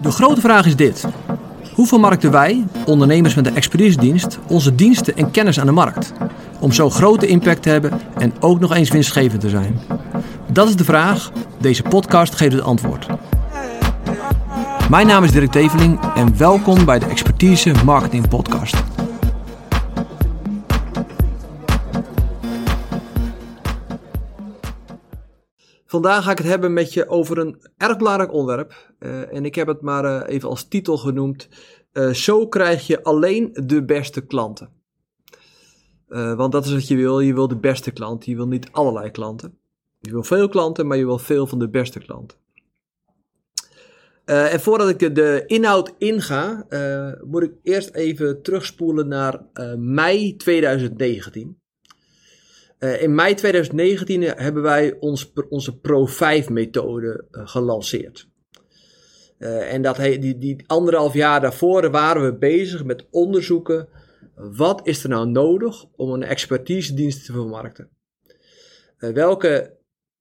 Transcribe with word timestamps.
De 0.00 0.10
grote 0.10 0.40
vraag 0.40 0.66
is 0.66 0.76
dit. 0.76 1.04
Hoe 1.74 1.86
vermarkten 1.86 2.30
wij, 2.30 2.64
ondernemers 2.86 3.34
met 3.34 3.46
een 3.46 3.56
expertisedienst, 3.56 4.38
onze 4.48 4.74
diensten 4.74 5.16
en 5.16 5.30
kennis 5.30 5.60
aan 5.60 5.66
de 5.66 5.72
markt? 5.72 6.12
Om 6.60 6.72
zo 6.72 6.90
grote 6.90 7.26
impact 7.26 7.62
te 7.62 7.68
hebben 7.68 8.00
en 8.18 8.32
ook 8.40 8.60
nog 8.60 8.74
eens 8.74 8.90
winstgevend 8.90 9.40
te 9.40 9.48
zijn. 9.48 9.80
Dat 10.52 10.68
is 10.68 10.76
de 10.76 10.84
vraag. 10.84 11.30
Deze 11.60 11.82
podcast 11.82 12.34
geeft 12.34 12.52
het 12.52 12.62
antwoord. 12.62 13.06
Mijn 14.90 15.06
naam 15.06 15.24
is 15.24 15.32
Dirk 15.32 15.50
Teveling 15.50 16.00
en 16.14 16.36
welkom 16.36 16.84
bij 16.84 16.98
de 16.98 17.06
Expertise 17.06 17.72
Marketing 17.84 18.28
Podcast. 18.28 18.91
Vandaag 25.92 26.24
ga 26.24 26.30
ik 26.30 26.38
het 26.38 26.46
hebben 26.46 26.72
met 26.72 26.92
je 26.92 27.08
over 27.08 27.38
een 27.38 27.60
erg 27.76 27.96
belangrijk 27.96 28.32
onderwerp. 28.32 28.94
Uh, 28.98 29.34
en 29.34 29.44
ik 29.44 29.54
heb 29.54 29.66
het 29.66 29.80
maar 29.80 30.04
uh, 30.04 30.34
even 30.34 30.48
als 30.48 30.68
titel 30.68 30.96
genoemd. 30.96 31.48
Uh, 31.92 32.10
zo 32.12 32.48
krijg 32.48 32.86
je 32.86 33.02
alleen 33.02 33.50
de 33.52 33.84
beste 33.84 34.26
klanten. 34.26 34.70
want 36.06 36.52
dat 36.52 36.64
is 36.64 36.72
wat 36.72 36.88
je 36.88 36.96
wil. 36.96 37.20
Je 37.20 37.34
wil 37.34 37.48
de 37.48 37.56
beste 37.56 37.90
klanten. 37.90 38.30
Je 38.30 38.36
wil 38.36 38.46
niet 38.46 38.68
allerlei 38.70 39.10
klanten. 39.10 39.58
Je 40.00 40.10
wil 40.10 40.22
veel 40.22 40.48
klanten, 40.48 40.86
maar 40.86 40.96
je 40.96 41.04
wil 41.04 41.18
veel 41.18 41.46
van 41.46 41.58
de 41.58 41.68
beste 41.68 41.98
klanten. 41.98 42.38
en 44.24 44.60
voordat 44.60 44.88
ik 44.88 45.14
de 45.14 45.42
inhoud 45.46 45.94
inga, 45.98 46.66
moet 47.24 47.42
ik 47.42 47.52
eerst 47.62 47.94
even 47.94 48.42
terugspoelen 48.42 49.08
naar 49.08 49.40
mei 49.76 50.36
2019. 50.36 51.61
Uh, 52.82 53.02
in 53.02 53.14
mei 53.14 53.34
2019 53.34 54.22
hebben 54.22 54.62
wij 54.62 54.96
ons, 55.00 55.32
onze 55.48 55.76
Pro5-methode 55.76 57.24
uh, 57.30 57.46
gelanceerd. 57.48 58.28
Uh, 59.38 59.72
en 59.72 59.82
dat 59.82 59.96
die, 59.96 60.38
die 60.38 60.64
anderhalf 60.66 61.14
jaar 61.14 61.40
daarvoor 61.40 61.90
waren 61.90 62.24
we 62.24 62.38
bezig 62.38 62.84
met 62.84 63.06
onderzoeken. 63.10 63.88
Wat 64.34 64.86
is 64.86 65.02
er 65.02 65.08
nou 65.08 65.28
nodig 65.28 65.84
om 65.96 66.12
een 66.12 66.22
expertisedienst 66.22 67.24
te 67.24 67.32
vermarkten? 67.32 67.90
welke 68.98 69.76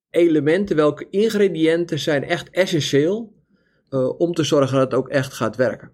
elementen, 0.10 0.76
welke 0.76 1.10
ingrediënten 1.10 2.00
zijn 2.00 2.24
echt 2.24 2.50
essentieel 2.50 3.34
om 4.18 4.34
te 4.34 4.44
zorgen 4.44 4.78
dat 4.78 4.92
het 4.92 5.00
ook 5.00 5.10
echt 5.10 5.34
gaat 5.34 5.56
werken? 5.56 5.92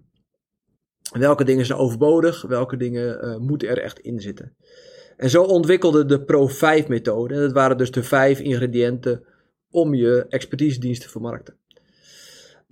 Welke 1.12 1.44
dingen 1.44 1.66
zijn 1.66 1.80
overbodig? 1.80 2.42
Welke 2.42 2.78
dingen 2.78 3.42
moeten 3.42 3.68
er 3.70 3.82
echt 3.82 4.00
in 4.00 4.20
zitten? 4.20 4.56
En 5.18 5.30
zo 5.30 5.44
ontwikkelde 5.44 6.06
de 6.06 6.22
Pro5-methode. 6.22 7.34
En 7.34 7.42
dat 7.42 7.52
waren 7.52 7.78
dus 7.78 7.92
de 7.92 8.04
vijf 8.04 8.40
ingrediënten 8.40 9.24
om 9.70 9.94
je 9.94 10.26
expertisedienst 10.30 11.02
te 11.02 11.10
vermarkten. 11.10 11.58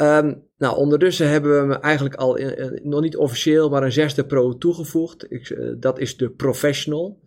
Um, 0.01 0.43
nou, 0.57 0.77
ondertussen 0.77 1.29
hebben 1.29 1.67
we 1.67 1.79
eigenlijk 1.79 2.15
al, 2.15 2.35
in, 2.35 2.79
nog 2.83 3.01
niet 3.01 3.17
officieel, 3.17 3.69
maar 3.69 3.83
een 3.83 3.91
zesde 3.91 4.25
pro 4.25 4.57
toegevoegd. 4.57 5.31
Ik, 5.31 5.49
uh, 5.49 5.73
dat 5.79 5.99
is 5.99 6.17
de 6.17 6.29
professional. 6.29 7.19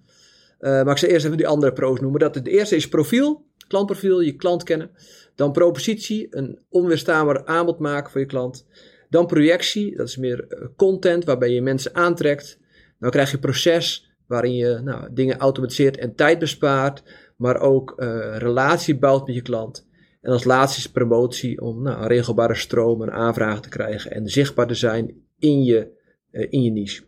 Uh, 0.60 0.70
maar 0.70 0.90
ik 0.90 0.98
zal 0.98 1.08
eerst 1.08 1.24
even 1.24 1.36
die 1.36 1.48
andere 1.48 1.72
pro's 1.72 2.00
noemen. 2.00 2.20
Dat, 2.20 2.34
de 2.34 2.50
eerste 2.50 2.76
is 2.76 2.88
profiel, 2.88 3.46
klantprofiel, 3.68 4.20
je 4.20 4.36
klant 4.36 4.62
kennen. 4.62 4.90
Dan 5.34 5.52
propositie, 5.52 6.26
een 6.30 6.58
onweerstaanbaar 6.68 7.46
aanbod 7.46 7.78
maken 7.78 8.10
voor 8.10 8.20
je 8.20 8.26
klant. 8.26 8.66
Dan 9.10 9.26
projectie, 9.26 9.96
dat 9.96 10.08
is 10.08 10.16
meer 10.16 10.68
content 10.76 11.24
waarbij 11.24 11.50
je 11.50 11.62
mensen 11.62 11.94
aantrekt. 11.94 12.58
Dan 12.98 13.10
krijg 13.10 13.30
je 13.30 13.38
proces, 13.38 14.07
waarin 14.28 14.54
je 14.54 14.80
nou, 14.84 15.08
dingen 15.12 15.38
automatiseert 15.38 15.98
en 15.98 16.14
tijd 16.14 16.38
bespaart, 16.38 17.02
maar 17.36 17.60
ook 17.60 17.94
uh, 17.96 18.36
relatie 18.36 18.98
bouwt 18.98 19.26
met 19.26 19.34
je 19.34 19.42
klant. 19.42 19.86
En 20.20 20.32
als 20.32 20.44
laatste 20.44 20.78
is 20.78 20.90
promotie 20.90 21.60
om 21.60 21.82
nou, 21.82 22.06
regelbare 22.06 22.54
stroom 22.54 23.02
en 23.02 23.12
aanvragen 23.12 23.62
te 23.62 23.68
krijgen 23.68 24.10
en 24.10 24.26
zichtbaar 24.26 24.66
te 24.66 24.74
zijn 24.74 25.14
in 25.38 25.64
je, 25.64 25.90
uh, 26.30 26.46
in 26.50 26.62
je 26.62 26.70
niche. 26.70 27.02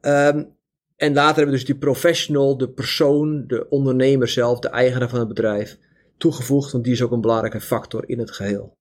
Um, 0.00 0.56
en 0.96 1.14
later 1.14 1.36
hebben 1.36 1.44
we 1.44 1.60
dus 1.60 1.64
die 1.64 1.78
professional, 1.78 2.56
de 2.56 2.70
persoon, 2.70 3.44
de 3.46 3.68
ondernemer 3.68 4.28
zelf, 4.28 4.58
de 4.58 4.68
eigenaar 4.68 5.08
van 5.08 5.18
het 5.18 5.28
bedrijf, 5.28 5.78
toegevoegd, 6.16 6.72
want 6.72 6.84
die 6.84 6.92
is 6.92 7.02
ook 7.02 7.12
een 7.12 7.20
belangrijke 7.20 7.60
factor 7.60 8.08
in 8.08 8.18
het 8.18 8.30
geheel. 8.30 8.76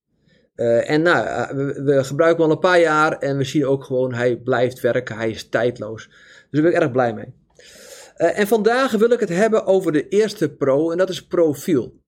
Uh, 0.56 0.90
en 0.90 1.02
nou, 1.02 1.56
we, 1.56 1.84
we, 1.84 2.04
gebruiken 2.04 2.42
hem 2.42 2.52
al 2.52 2.56
een 2.56 2.62
paar 2.62 2.80
jaar 2.80 3.18
en 3.18 3.38
we 3.38 3.44
zien 3.44 3.66
ook 3.66 3.84
gewoon, 3.84 4.14
hij 4.14 4.38
blijft 4.38 4.80
werken, 4.80 5.16
hij 5.16 5.30
is 5.30 5.50
tijdloos. 5.50 6.10
Dus 6.52 6.62
daar 6.62 6.62
ben 6.62 6.72
ik 6.72 6.78
erg 6.78 6.92
blij 6.92 7.14
mee. 7.14 7.34
Uh, 8.18 8.40
en 8.40 8.48
vandaag 8.48 8.92
wil 8.92 9.12
ik 9.12 9.20
het 9.20 9.30
hebben 9.30 9.66
over 9.66 9.92
de 9.92 10.08
eerste 10.08 10.50
pro 10.50 10.92
en 10.92 10.98
dat 10.98 11.10
is 11.10 11.26
profiel. 11.26 12.00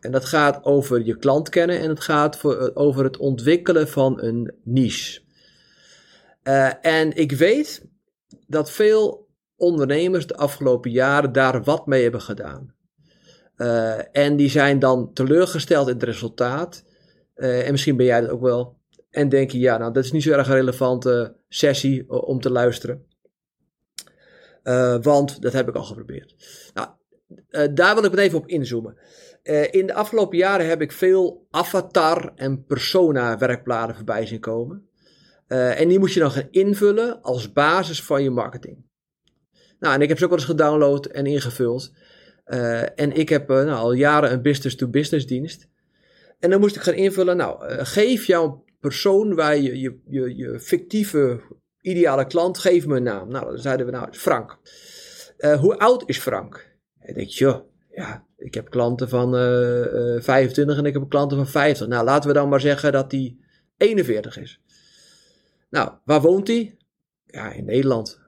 En 0.00 0.12
dat 0.12 0.24
gaat 0.24 0.64
over 0.64 1.04
je 1.04 1.16
klant 1.16 1.48
kennen 1.48 1.80
en 1.80 1.88
het 1.88 2.00
gaat 2.00 2.36
voor, 2.36 2.60
uh, 2.62 2.68
over 2.74 3.04
het 3.04 3.16
ontwikkelen 3.16 3.88
van 3.88 4.22
een 4.22 4.54
niche. 4.64 5.20
Uh, 6.42 6.86
en 6.86 7.16
ik 7.16 7.32
weet 7.32 7.86
dat 8.46 8.70
veel 8.70 9.28
ondernemers 9.56 10.26
de 10.26 10.36
afgelopen 10.36 10.90
jaren 10.90 11.32
daar 11.32 11.62
wat 11.62 11.86
mee 11.86 12.02
hebben 12.02 12.20
gedaan. 12.20 12.76
en 14.12 14.36
die 14.36 14.50
zijn 14.50 14.78
dan 14.78 15.12
teleurgesteld 15.12 15.88
in 15.88 15.94
het 15.94 16.02
resultaat. 16.02 16.84
en 17.34 17.70
misschien 17.70 17.96
ben 17.96 18.06
jij 18.06 18.20
dat 18.20 18.30
ook 18.30 18.40
wel. 18.40 18.76
En 19.10 19.28
denk 19.28 19.50
je, 19.50 19.58
ja, 19.58 19.78
nou, 19.78 19.92
dat 19.92 20.04
is 20.04 20.12
niet 20.12 20.22
zo 20.22 20.32
erg 20.32 20.48
een 20.48 20.54
relevante 20.54 21.36
sessie 21.48 22.10
om 22.10 22.40
te 22.40 22.50
luisteren. 22.50 23.07
Uh, 24.68 24.96
want 25.00 25.42
dat 25.42 25.52
heb 25.52 25.68
ik 25.68 25.74
al 25.74 25.82
geprobeerd. 25.82 26.34
Nou, 26.74 26.88
uh, 27.50 27.74
daar 27.74 27.94
wil 27.94 28.04
ik 28.04 28.10
het 28.10 28.20
even 28.20 28.38
op 28.38 28.46
inzoomen. 28.46 28.98
Uh, 29.42 29.72
in 29.72 29.86
de 29.86 29.94
afgelopen 29.94 30.38
jaren 30.38 30.68
heb 30.68 30.80
ik 30.80 30.92
veel 30.92 31.46
avatar- 31.50 32.32
en 32.34 32.64
persona-werkbladen 32.64 33.96
voorbij 33.96 34.26
zien 34.26 34.40
komen. 34.40 34.86
en 35.48 35.88
die 35.88 35.98
moet 35.98 36.12
je 36.12 36.20
dan 36.20 36.30
gaan 36.30 36.48
invullen 36.50 37.22
als 37.22 37.52
basis 37.52 38.02
van 38.02 38.22
je 38.22 38.30
marketing. 38.30 38.84
Nou, 39.78 39.94
en 39.94 40.02
ik 40.02 40.08
heb 40.08 40.18
ze 40.18 40.24
ook 40.24 40.30
wel 40.30 40.38
eens 40.38 40.48
gedownload 40.48 41.06
en 41.06 41.26
ingevuld. 41.26 41.92
en 42.94 43.12
ik 43.12 43.28
heb 43.28 43.48
nou, 43.48 43.70
al 43.70 43.92
jaren 43.92 44.32
een 44.32 44.42
business-to-business 44.42 45.26
dienst. 45.26 45.68
En 46.38 46.50
dan 46.50 46.60
moest 46.60 46.76
ik 46.76 46.82
gaan 46.82 46.94
invullen, 46.94 47.36
nou, 47.36 47.84
geef 47.84 48.26
jouw 48.26 48.64
persoon 48.80 49.34
waar 49.34 49.56
je, 49.56 49.80
je, 49.80 50.36
je 50.36 50.60
fictieve 50.60 51.40
ideale 51.80 52.26
klant, 52.26 52.58
geef 52.58 52.86
me 52.86 52.96
een 52.96 53.02
naam. 53.02 53.28
Nou, 53.28 53.44
dan 53.44 53.58
zeiden 53.58 53.86
we, 53.86 53.92
nou, 53.92 54.08
Frank. 54.10 54.58
Uh, 55.38 55.60
hoe 55.60 55.78
oud 55.78 56.02
is 56.06 56.18
Frank? 56.18 56.76
En 56.98 57.14
denk 57.14 57.28
je, 57.28 57.62
ja, 57.90 58.26
ik 58.36 58.54
heb 58.54 58.70
klanten 58.70 59.08
van 59.08 59.34
uh, 59.34 60.14
uh, 60.14 60.20
25 60.20 60.78
en 60.78 60.84
ik 60.84 60.92
heb 60.92 61.08
klanten 61.08 61.36
van 61.36 61.46
50. 61.46 61.86
Nou, 61.86 62.04
laten 62.04 62.28
we 62.28 62.34
dan 62.34 62.48
maar 62.48 62.60
zeggen 62.60 62.92
dat 62.92 63.12
hij 63.12 63.36
41 63.76 64.38
is. 64.38 64.60
Nou, 65.70 65.92
waar 66.04 66.20
woont 66.20 66.46
hij? 66.46 66.76
Ja, 67.26 67.52
in 67.52 67.64
Nederland. 67.64 68.20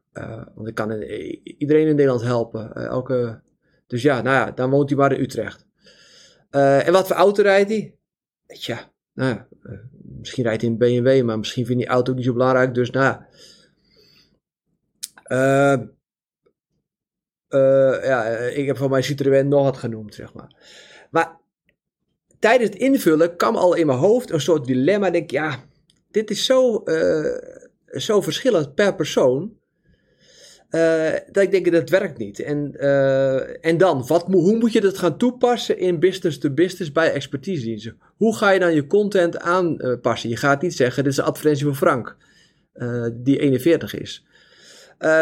Want 0.54 0.68
ik 0.68 0.74
kan 0.74 1.02
iedereen 1.42 1.86
in 1.86 1.94
Nederland 1.96 2.22
helpen. 2.22 2.72
elke, 2.74 3.40
dus 3.86 4.02
ja, 4.02 4.22
nou 4.22 4.36
ja, 4.36 4.50
dan 4.50 4.70
woont 4.70 4.88
hij 4.88 4.98
maar 4.98 5.12
in 5.12 5.20
Utrecht. 5.20 5.66
en 6.50 6.92
wat 6.92 7.06
voor 7.06 7.16
auto 7.16 7.42
rijdt 7.42 7.70
hij? 7.70 7.94
Tja, 8.46 8.92
nou 9.14 9.34
ja, 9.34 9.48
misschien 10.20 10.44
rijdt 10.44 10.62
hij 10.62 10.70
in 10.70 10.78
BMW, 10.78 11.24
maar 11.24 11.38
misschien 11.38 11.66
vindt 11.66 11.84
hij 11.84 11.92
auto 11.92 12.12
niet 12.12 12.24
zo 12.24 12.32
belangrijk. 12.32 12.74
Dus 12.74 12.90
nou 12.90 13.16
uh, 15.32 15.78
uh, 17.48 18.04
ja, 18.04 18.24
ik 18.28 18.66
heb 18.66 18.76
van 18.76 18.90
mijn 18.90 19.04
Citroën 19.04 19.48
nog 19.48 19.62
wat 19.62 19.76
genoemd, 19.76 20.14
zeg 20.14 20.32
maar. 20.32 20.56
Maar 21.10 21.40
tijdens 22.38 22.70
het 22.70 22.78
invullen 22.78 23.36
kwam 23.36 23.56
al 23.56 23.74
in 23.74 23.86
mijn 23.86 23.98
hoofd 23.98 24.30
een 24.30 24.40
soort 24.40 24.64
dilemma. 24.64 25.10
Denk 25.10 25.30
ja, 25.30 25.64
dit 26.10 26.30
is 26.30 26.44
zo, 26.44 26.82
zo 27.86 28.20
verschillend 28.20 28.74
per 28.74 28.94
persoon. 28.94 29.59
Uh, 30.70 31.12
dat 31.32 31.42
ik 31.42 31.50
denk, 31.50 31.72
dat 31.72 31.90
werkt 31.90 32.18
niet. 32.18 32.40
En, 32.40 32.72
uh, 32.76 33.64
en 33.64 33.78
dan, 33.78 34.06
wat, 34.06 34.26
hoe 34.26 34.56
moet 34.56 34.72
je 34.72 34.80
dat 34.80 34.98
gaan 34.98 35.16
toepassen 35.16 35.78
in 35.78 35.98
business 35.98 36.38
to 36.38 36.50
business 36.50 36.92
bij 36.92 37.12
expertise 37.12 37.94
Hoe 38.16 38.36
ga 38.36 38.50
je 38.50 38.58
dan 38.58 38.74
je 38.74 38.86
content 38.86 39.38
aanpassen? 39.38 40.28
Je 40.28 40.36
gaat 40.36 40.62
niet 40.62 40.74
zeggen, 40.74 41.02
dit 41.02 41.12
is 41.12 41.18
een 41.18 41.24
advertentie 41.24 41.64
van 41.64 41.76
Frank, 41.76 42.16
uh, 42.74 43.06
die 43.12 43.38
41 43.38 43.94
is. 43.94 44.24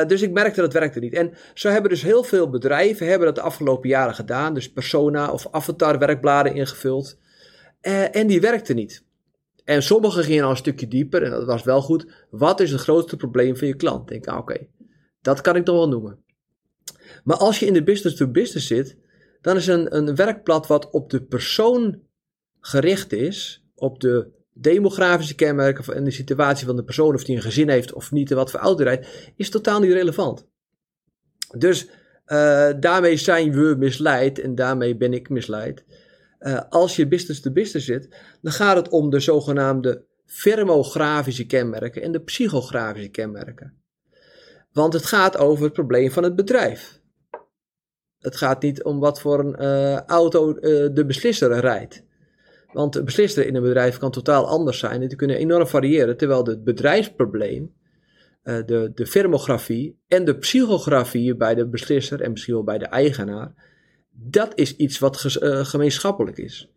Dus 0.07 0.23
ik 0.23 0.33
merkte 0.33 0.61
dat 0.61 0.73
werkte 0.73 0.99
niet. 1.01 1.15
En 1.15 1.33
zo 1.55 1.69
hebben 1.69 1.91
dus 1.91 2.03
heel 2.03 2.23
veel 2.23 2.51
bedrijven 2.51 3.07
hebben 3.07 3.27
dat 3.27 3.35
de 3.35 3.43
afgelopen 3.43 3.89
jaren 3.89 4.15
gedaan. 4.15 4.55
Dus 4.55 4.73
persona 4.73 5.31
of 5.31 5.47
avatar 5.51 5.99
werkbladen 5.99 6.55
ingevuld. 6.55 7.19
En 8.13 8.27
die 8.27 8.41
werkte 8.41 8.75
niet. 8.75 9.05
En 9.65 9.83
sommigen 9.83 10.25
gingen 10.25 10.45
al 10.45 10.51
een 10.51 10.57
stukje 10.57 10.89
dieper 10.89 11.23
en 11.23 11.31
dat 11.31 11.45
was 11.45 11.63
wel 11.63 11.83
goed. 11.83 12.07
Wat 12.31 12.61
is 12.61 12.71
het 12.71 12.81
grootste 12.81 13.17
probleem 13.17 13.57
van 13.57 13.69
je 13.69 13.75
klant? 13.75 14.09
Denk, 14.09 14.27
ah, 14.27 14.39
oké, 14.39 14.67
dat 15.21 15.41
kan 15.41 15.57
ik 15.57 15.65
nog 15.65 15.77
wel 15.77 15.89
noemen. 15.89 16.25
Maar 17.25 17.37
als 17.37 17.59
je 17.59 17.67
in 17.67 17.73
de 17.73 17.83
business 17.83 18.17
to 18.17 18.29
business 18.29 18.67
zit, 18.67 18.97
dan 19.41 19.57
is 19.57 19.67
een, 19.67 19.97
een 19.97 20.15
werkblad 20.15 20.67
wat 20.67 20.91
op 20.91 21.11
de 21.11 21.23
persoon 21.23 22.01
gericht 22.61 23.13
is, 23.13 23.65
op 23.75 24.01
de 24.01 24.31
demografische 24.53 25.35
kenmerken 25.35 25.95
en 25.95 26.05
de 26.05 26.11
situatie 26.11 26.67
van 26.67 26.77
de 26.77 26.85
persoon, 26.85 27.15
of 27.15 27.25
die 27.25 27.37
een 27.37 27.43
gezin 27.43 27.69
heeft 27.69 27.93
of 27.93 28.13
niet 28.13 28.31
en 28.31 28.37
wat 28.37 28.51
voor 28.51 28.83
rijdt, 28.83 29.33
is 29.37 29.51
totaal 29.51 29.81
niet 29.81 29.93
relevant. 29.93 30.47
Dus 31.57 31.89
uh, 32.27 32.71
daarmee 32.81 33.17
zijn 33.17 33.53
we 33.53 33.75
misleid 33.79 34.39
en 34.39 34.55
daarmee 34.55 34.97
ben 34.97 35.13
ik 35.13 35.29
misleid. 35.29 35.85
uh, 36.41 36.61
als 36.69 36.97
je 36.97 37.09
business-to-business 37.09 37.87
zit, 37.87 38.09
dan 38.43 38.53
gaat 38.53 38.77
het 38.77 38.89
om 38.89 39.11
de 39.11 39.21
zogenaamde 39.21 40.05
firmografische 40.27 41.47
kenmerken 41.47 42.03
en 42.03 42.13
de 42.13 42.21
psychografische 42.21 43.09
kenmerken. 43.09 43.83
Want 44.73 44.93
het 44.93 45.07
gaat 45.07 45.39
over 45.39 45.65
het 45.65 45.73
probleem 45.73 46.11
van 46.11 46.23
het 46.23 46.37
bedrijf. 46.37 47.01
Het 48.19 48.37
gaat 48.37 48.63
niet 48.63 48.83
om 48.83 48.99
wat 49.01 49.21
voor 49.21 49.39
een 49.39 49.63
uh, 49.63 50.01
auto 50.01 50.49
uh, 50.49 50.61
de 50.93 51.05
beslisser 51.07 51.61
rijdt. 51.61 52.05
Want 52.73 52.93
de 52.93 53.03
beslisser 53.03 53.47
in 53.47 53.55
een 53.55 53.63
bedrijf 53.63 53.99
kan 53.99 54.11
totaal 54.11 54.47
anders 54.47 54.79
zijn. 54.79 55.01
Die 55.01 55.17
kunnen 55.17 55.37
enorm 55.37 55.67
variëren. 55.67 56.17
Terwijl 56.17 56.45
het 56.47 56.65
bedrijfsprobleem, 56.65 57.75
uh, 58.45 58.57
de, 58.67 58.91
de 58.95 59.07
firmografie 59.07 59.99
en 60.09 60.25
de 60.25 60.39
psychografie 60.39 61.37
bij 61.37 61.55
de 61.55 61.69
beslisser 61.69 62.21
en 62.21 62.31
misschien 62.31 62.55
wel 62.55 62.65
bij 62.65 62.79
de 62.79 62.87
eigenaar, 62.87 63.55
dat 64.11 64.53
is 64.55 64.77
iets 64.77 64.99
wat 64.99 65.17
gemeenschappelijk 65.43 66.39
is. 66.39 66.73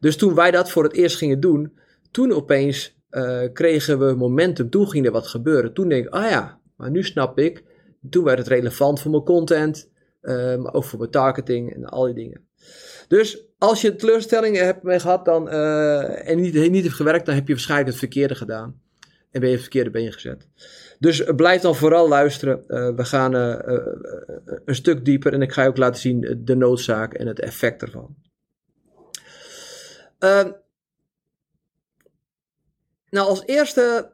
Dus 0.00 0.16
toen 0.16 0.34
wij 0.34 0.50
dat 0.50 0.70
voor 0.70 0.84
het 0.84 0.92
eerst 0.92 1.16
gingen 1.16 1.40
doen, 1.40 1.78
toen 2.10 2.32
opeens 2.32 3.00
kregen 3.52 3.98
we 3.98 4.14
momentum. 4.14 4.70
Toen 4.70 4.88
ging 4.88 5.06
er 5.06 5.12
wat 5.12 5.26
gebeuren. 5.26 5.74
Toen 5.74 5.88
denk 5.88 6.06
ik, 6.06 6.12
ah 6.12 6.30
ja, 6.30 6.60
maar 6.76 6.90
nu 6.90 7.02
snap 7.02 7.38
ik. 7.38 7.64
Toen 8.10 8.24
werd 8.24 8.38
het 8.38 8.48
relevant 8.48 9.00
voor 9.00 9.10
mijn 9.10 9.24
content. 9.24 9.90
Uh, 10.22 10.56
maar 10.56 10.74
ook 10.74 10.84
voor 10.84 10.98
mijn 10.98 11.10
targeting 11.10 11.74
en 11.74 11.84
al 11.84 12.04
die 12.04 12.14
dingen. 12.14 12.46
Dus 13.08 13.44
als 13.58 13.80
je 13.80 13.96
teleurstellingen 13.96 14.64
hebt 14.64 14.82
mee 14.82 15.00
gehad 15.00 15.24
dan, 15.24 15.48
uh, 15.48 16.28
en 16.28 16.40
niet, 16.40 16.70
niet 16.70 16.82
heeft 16.82 16.94
gewerkt, 16.94 17.26
dan 17.26 17.34
heb 17.34 17.46
je 17.46 17.52
waarschijnlijk 17.52 17.90
het 17.90 17.98
verkeerde 17.98 18.34
gedaan. 18.34 18.80
En 19.30 19.40
ben 19.40 19.48
je 19.48 19.54
het 19.54 19.62
verkeerde 19.62 19.90
been 19.90 20.12
gezet. 20.12 20.48
Dus 20.98 21.24
blijf 21.36 21.60
dan 21.60 21.74
vooral 21.74 22.08
luisteren. 22.08 22.64
We 22.96 23.04
gaan 23.04 23.34
een 24.64 24.74
stuk 24.74 25.04
dieper 25.04 25.32
en 25.32 25.42
ik 25.42 25.52
ga 25.52 25.62
je 25.62 25.68
ook 25.68 25.76
laten 25.76 26.00
zien 26.00 26.40
de 26.44 26.54
noodzaak 26.54 27.14
en 27.14 27.26
het 27.26 27.40
effect 27.40 27.82
ervan. 27.82 28.16
Ehm, 30.18 30.50
nou, 33.10 33.28
als 33.28 33.42
eerste 33.46 34.12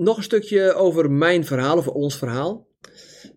nog 0.00 0.16
een 0.16 0.22
stukje 0.22 0.74
over 0.74 1.10
mijn 1.10 1.44
verhaal, 1.44 1.76
over 1.76 1.92
ons 1.92 2.16
verhaal. 2.16 2.68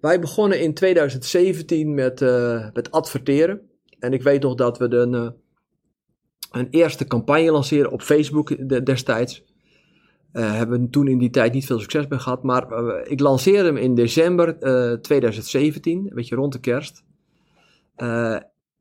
Wij 0.01 0.19
begonnen 0.19 0.62
in 0.62 0.74
2017 0.74 1.94
met, 1.94 2.21
uh, 2.21 2.68
met 2.74 2.92
adverteren. 2.92 3.62
En 4.00 4.13
ik 4.13 4.24
weet 4.24 4.42
nog 4.42 4.56
dat 4.56 4.77
we 4.77 4.95
een, 4.95 5.13
uh, 5.13 5.30
een 6.51 6.68
eerste 6.69 7.07
campagne 7.07 7.51
lanceren 7.51 7.92
op 7.92 8.01
Facebook 8.01 8.69
destijds. 8.86 9.44
Uh, 10.33 10.54
hebben 10.54 10.89
toen 10.89 11.07
in 11.07 11.18
die 11.18 11.30
tijd 11.30 11.54
niet 11.54 11.65
veel 11.65 11.80
succes 11.80 12.07
mee 12.07 12.19
gehad. 12.19 12.44
Maar 12.44 12.68
ik 13.07 13.19
lanceerde 13.19 13.68
hem 13.68 13.77
in 13.77 13.95
december 13.95 14.60
2017, 15.01 15.98
een 15.98 16.15
beetje 16.15 16.36
rond 16.36 16.54
de 16.54 16.60
kerst. 16.60 17.04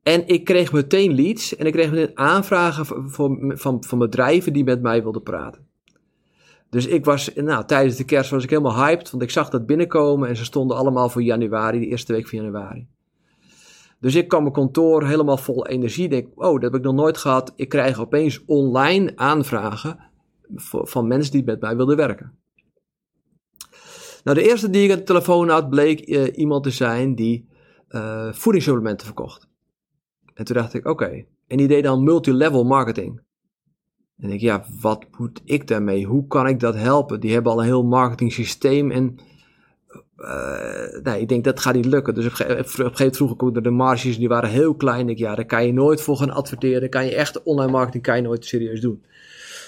en 0.03 0.27
ik 0.27 0.43
kreeg 0.43 0.71
meteen 0.71 1.15
leads 1.15 1.55
en 1.55 1.65
ik 1.65 1.71
kreeg 1.73 1.91
meteen 1.91 2.17
aanvragen 2.17 3.09
van, 3.09 3.83
van 3.85 3.99
bedrijven 3.99 4.53
die 4.53 4.63
met 4.63 4.81
mij 4.81 5.03
wilden 5.03 5.23
praten. 5.23 5.72
Dus 6.73 6.87
ik 6.87 7.05
was, 7.05 7.33
nou, 7.33 7.65
tijdens 7.65 7.95
de 7.95 8.03
kerst 8.03 8.29
was 8.29 8.43
ik 8.43 8.49
helemaal 8.49 8.85
hyped, 8.85 9.11
want 9.11 9.23
ik 9.23 9.29
zag 9.29 9.49
dat 9.49 9.65
binnenkomen 9.65 10.29
en 10.29 10.35
ze 10.35 10.43
stonden 10.43 10.77
allemaal 10.77 11.09
voor 11.09 11.23
januari, 11.23 11.79
de 11.79 11.87
eerste 11.87 12.13
week 12.13 12.27
van 12.27 12.39
januari. 12.39 12.87
Dus 13.99 14.15
ik 14.15 14.27
kwam 14.27 14.41
mijn 14.41 14.53
kantoor 14.53 15.07
helemaal 15.07 15.37
vol 15.37 15.67
energie. 15.67 16.09
Denk, 16.09 16.27
oh, 16.35 16.53
dat 16.53 16.61
heb 16.61 16.75
ik 16.75 16.81
nog 16.81 16.93
nooit 16.93 17.17
gehad. 17.17 17.53
Ik 17.55 17.69
krijg 17.69 17.99
opeens 17.99 18.45
online 18.45 19.11
aanvragen 19.15 19.99
van 20.65 21.07
mensen 21.07 21.31
die 21.31 21.43
met 21.43 21.61
mij 21.61 21.75
wilden 21.75 21.97
werken. 21.97 22.37
Nou, 24.23 24.37
de 24.37 24.49
eerste 24.49 24.69
die 24.69 24.83
ik 24.83 24.91
aan 24.91 24.97
de 24.97 25.03
telefoon 25.03 25.49
had, 25.49 25.69
bleek 25.69 26.09
uh, 26.09 26.37
iemand 26.37 26.63
te 26.63 26.71
zijn 26.71 27.15
die 27.15 27.47
uh, 27.89 28.33
voedingssupplementen 28.33 29.05
verkocht. 29.05 29.47
En 30.33 30.45
toen 30.45 30.55
dacht 30.55 30.73
ik, 30.73 30.87
oké. 30.87 31.25
En 31.47 31.57
die 31.57 31.67
deed 31.67 31.83
dan 31.83 32.03
multilevel 32.03 32.63
marketing. 32.63 33.21
En 34.19 34.31
ik, 34.31 34.39
ja, 34.39 34.65
wat 34.81 35.05
moet 35.17 35.41
ik 35.45 35.67
daarmee? 35.67 36.05
Hoe 36.05 36.27
kan 36.27 36.47
ik 36.47 36.59
dat 36.59 36.75
helpen? 36.75 37.19
Die 37.19 37.33
hebben 37.33 37.51
al 37.51 37.59
een 37.59 37.65
heel 37.65 37.83
marketing 37.83 38.33
systeem 38.33 38.91
en 38.91 39.19
uh, 40.17 41.01
nee, 41.03 41.21
ik 41.21 41.29
denk 41.29 41.43
dat 41.43 41.59
gaat 41.59 41.73
niet 41.73 41.85
lukken. 41.85 42.13
Dus 42.13 42.25
op 42.25 42.39
een 42.39 42.65
gegeven 42.67 43.35
moment 43.37 43.63
de 43.63 43.69
marges, 43.69 44.17
die 44.17 44.27
waren 44.27 44.49
heel 44.49 44.75
klein. 44.75 45.09
Ik, 45.09 45.17
ja, 45.17 45.35
daar 45.35 45.45
kan 45.45 45.65
je 45.65 45.73
nooit 45.73 46.01
voor 46.01 46.17
gaan 46.17 46.29
adverteren. 46.29 46.89
Kan 46.89 47.05
je 47.05 47.15
echt 47.15 47.43
online 47.43 47.71
marketing 47.71 48.03
kan 48.03 48.15
je 48.15 48.21
nooit 48.21 48.45
serieus 48.45 48.81
doen. 48.81 49.03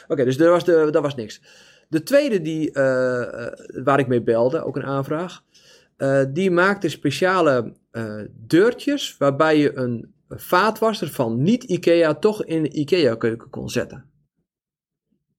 Oké, 0.07 0.23
dus 0.23 0.37
dat 0.37 0.49
was, 0.49 0.63
de, 0.63 0.87
dat 0.91 1.01
was 1.01 1.15
niks. 1.15 1.41
De 1.89 2.03
tweede 2.03 2.41
die, 2.41 2.69
uh, 2.69 2.73
waar 3.83 3.99
ik 3.99 4.07
mee 4.07 4.21
belde, 4.21 4.63
ook 4.63 4.75
een 4.75 4.85
aanvraag. 4.85 5.43
Die 6.33 6.51
maakte 6.51 6.89
speciale 6.89 7.73
deurtjes 8.31 9.15
waarbij 9.17 9.57
je 9.57 9.75
een 9.77 10.13
vaatwasser 10.29 11.09
van 11.09 11.41
niet 11.41 11.63
IKEA 11.63 12.13
toch 12.13 12.45
in 12.45 12.63
de 12.63 12.69
IKEA 12.69 13.15
keuken 13.15 13.49
kon 13.49 13.69
zetten. 13.69 14.05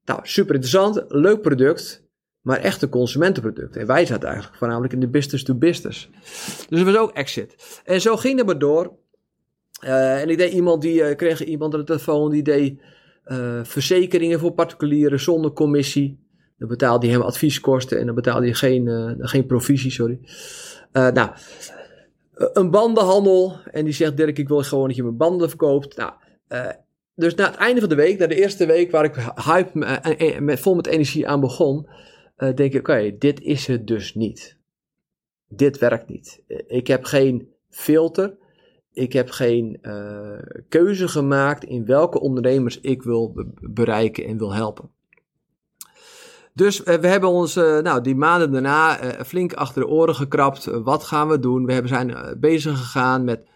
Nou, 0.07 0.21
super 0.23 0.55
interessant, 0.55 1.05
leuk 1.09 1.41
product, 1.41 2.05
maar 2.41 2.59
echt 2.59 2.83
een 2.83 2.89
consumentenproduct. 2.89 3.77
En 3.77 3.87
wij 3.87 4.07
zaten 4.07 4.29
eigenlijk 4.29 4.59
voornamelijk 4.59 4.93
in 4.93 5.01
de 5.01 5.09
business 5.09 5.45
to 5.45 5.55
business. 5.55 6.11
Dus 6.69 6.79
dat 6.79 6.83
was 6.83 6.97
ook 6.97 7.13
exit. 7.13 7.81
En 7.85 8.01
zo 8.01 8.17
ging 8.17 8.37
het 8.37 8.47
maar 8.47 8.59
door. 8.59 8.93
Uh, 9.85 10.21
en 10.21 10.29
ik 10.29 10.39
deed 10.39 10.53
iemand 10.53 10.83
die 10.83 11.01
uh, 11.01 11.17
kreeg 11.17 11.45
iemand 11.45 11.75
aan 11.75 11.81
de 11.81 11.87
telefoon 11.87 12.31
die 12.31 12.43
deed 12.43 12.81
uh, 13.27 13.61
verzekeringen 13.63 14.39
voor 14.39 14.53
particulieren 14.53 15.21
zonder 15.21 15.53
commissie. 15.53 16.19
Dan 16.59 16.69
betaalde 16.69 17.07
hij 17.07 17.15
hem 17.15 17.25
advieskosten 17.25 17.99
en 17.99 18.07
dan 18.07 18.15
betaalde 18.15 18.47
hij 18.47 18.55
geen, 18.55 19.17
geen 19.19 19.47
provisie, 19.47 19.91
sorry. 19.91 20.21
nou, 20.93 21.31
een 22.35 22.71
bandenhandel. 22.71 23.57
En 23.71 23.85
die 23.85 23.95
zegt 23.95 24.17
Dirk, 24.17 24.39
ik 24.39 24.49
wil 24.49 24.63
gewoon 24.63 24.87
dat 24.87 24.97
je 24.97 25.03
mijn 25.03 25.17
banden 25.17 25.49
verkoopt. 25.49 25.97
Nou, 25.97 26.13
dus 27.17 27.35
na 27.35 27.45
het 27.45 27.55
einde 27.55 27.81
van 27.81 27.89
de 27.89 27.95
week, 27.95 28.19
na 28.19 28.27
de 28.27 28.41
eerste 28.41 28.67
week 28.67 28.91
waar 28.91 29.05
ik 29.05 29.15
hype, 29.45 29.79
uh, 29.79 30.39
met, 30.39 30.61
vol 30.61 30.75
met 30.75 30.87
energie 30.87 31.29
aan 31.29 31.41
begon, 31.41 31.89
denk 32.37 32.73
ik, 32.73 32.89
oké, 32.89 33.17
dit 33.19 33.41
is 33.41 33.67
het 33.67 33.87
dus 33.87 34.15
niet. 34.15 34.57
Dit 35.49 35.79
werkt 35.79 36.09
niet. 36.09 36.43
Ik 36.67 36.87
heb 36.87 37.05
geen 37.05 37.49
filter. 37.71 38.37
Ik 38.93 39.13
heb 39.13 39.31
geen 39.31 39.81
keuze 40.69 41.09
gemaakt 41.09 41.65
in 41.65 41.87
welke 41.87 42.21
ondernemers 42.21 42.81
ik 42.81 43.03
wil 43.03 43.33
bereiken 43.61 44.25
en 44.25 44.39
wil 44.39 44.55
helpen. 44.55 44.91
Dus 46.55 46.83
we 46.83 47.07
hebben 47.07 47.29
ons 47.29 47.55
nou, 47.55 48.01
die 48.01 48.15
maanden 48.15 48.53
daarna 48.53 48.99
flink 49.25 49.53
achter 49.53 49.83
de 49.83 49.89
oren 49.89 50.15
gekrapt. 50.15 50.65
wat 50.65 51.05
gaan 51.05 51.29
we 51.29 51.39
doen? 51.39 51.67
We 51.67 51.73
hebben 51.73 51.91
zijn 51.91 52.37
bezig 52.41 52.79
gegaan 52.79 53.25
met 53.25 53.47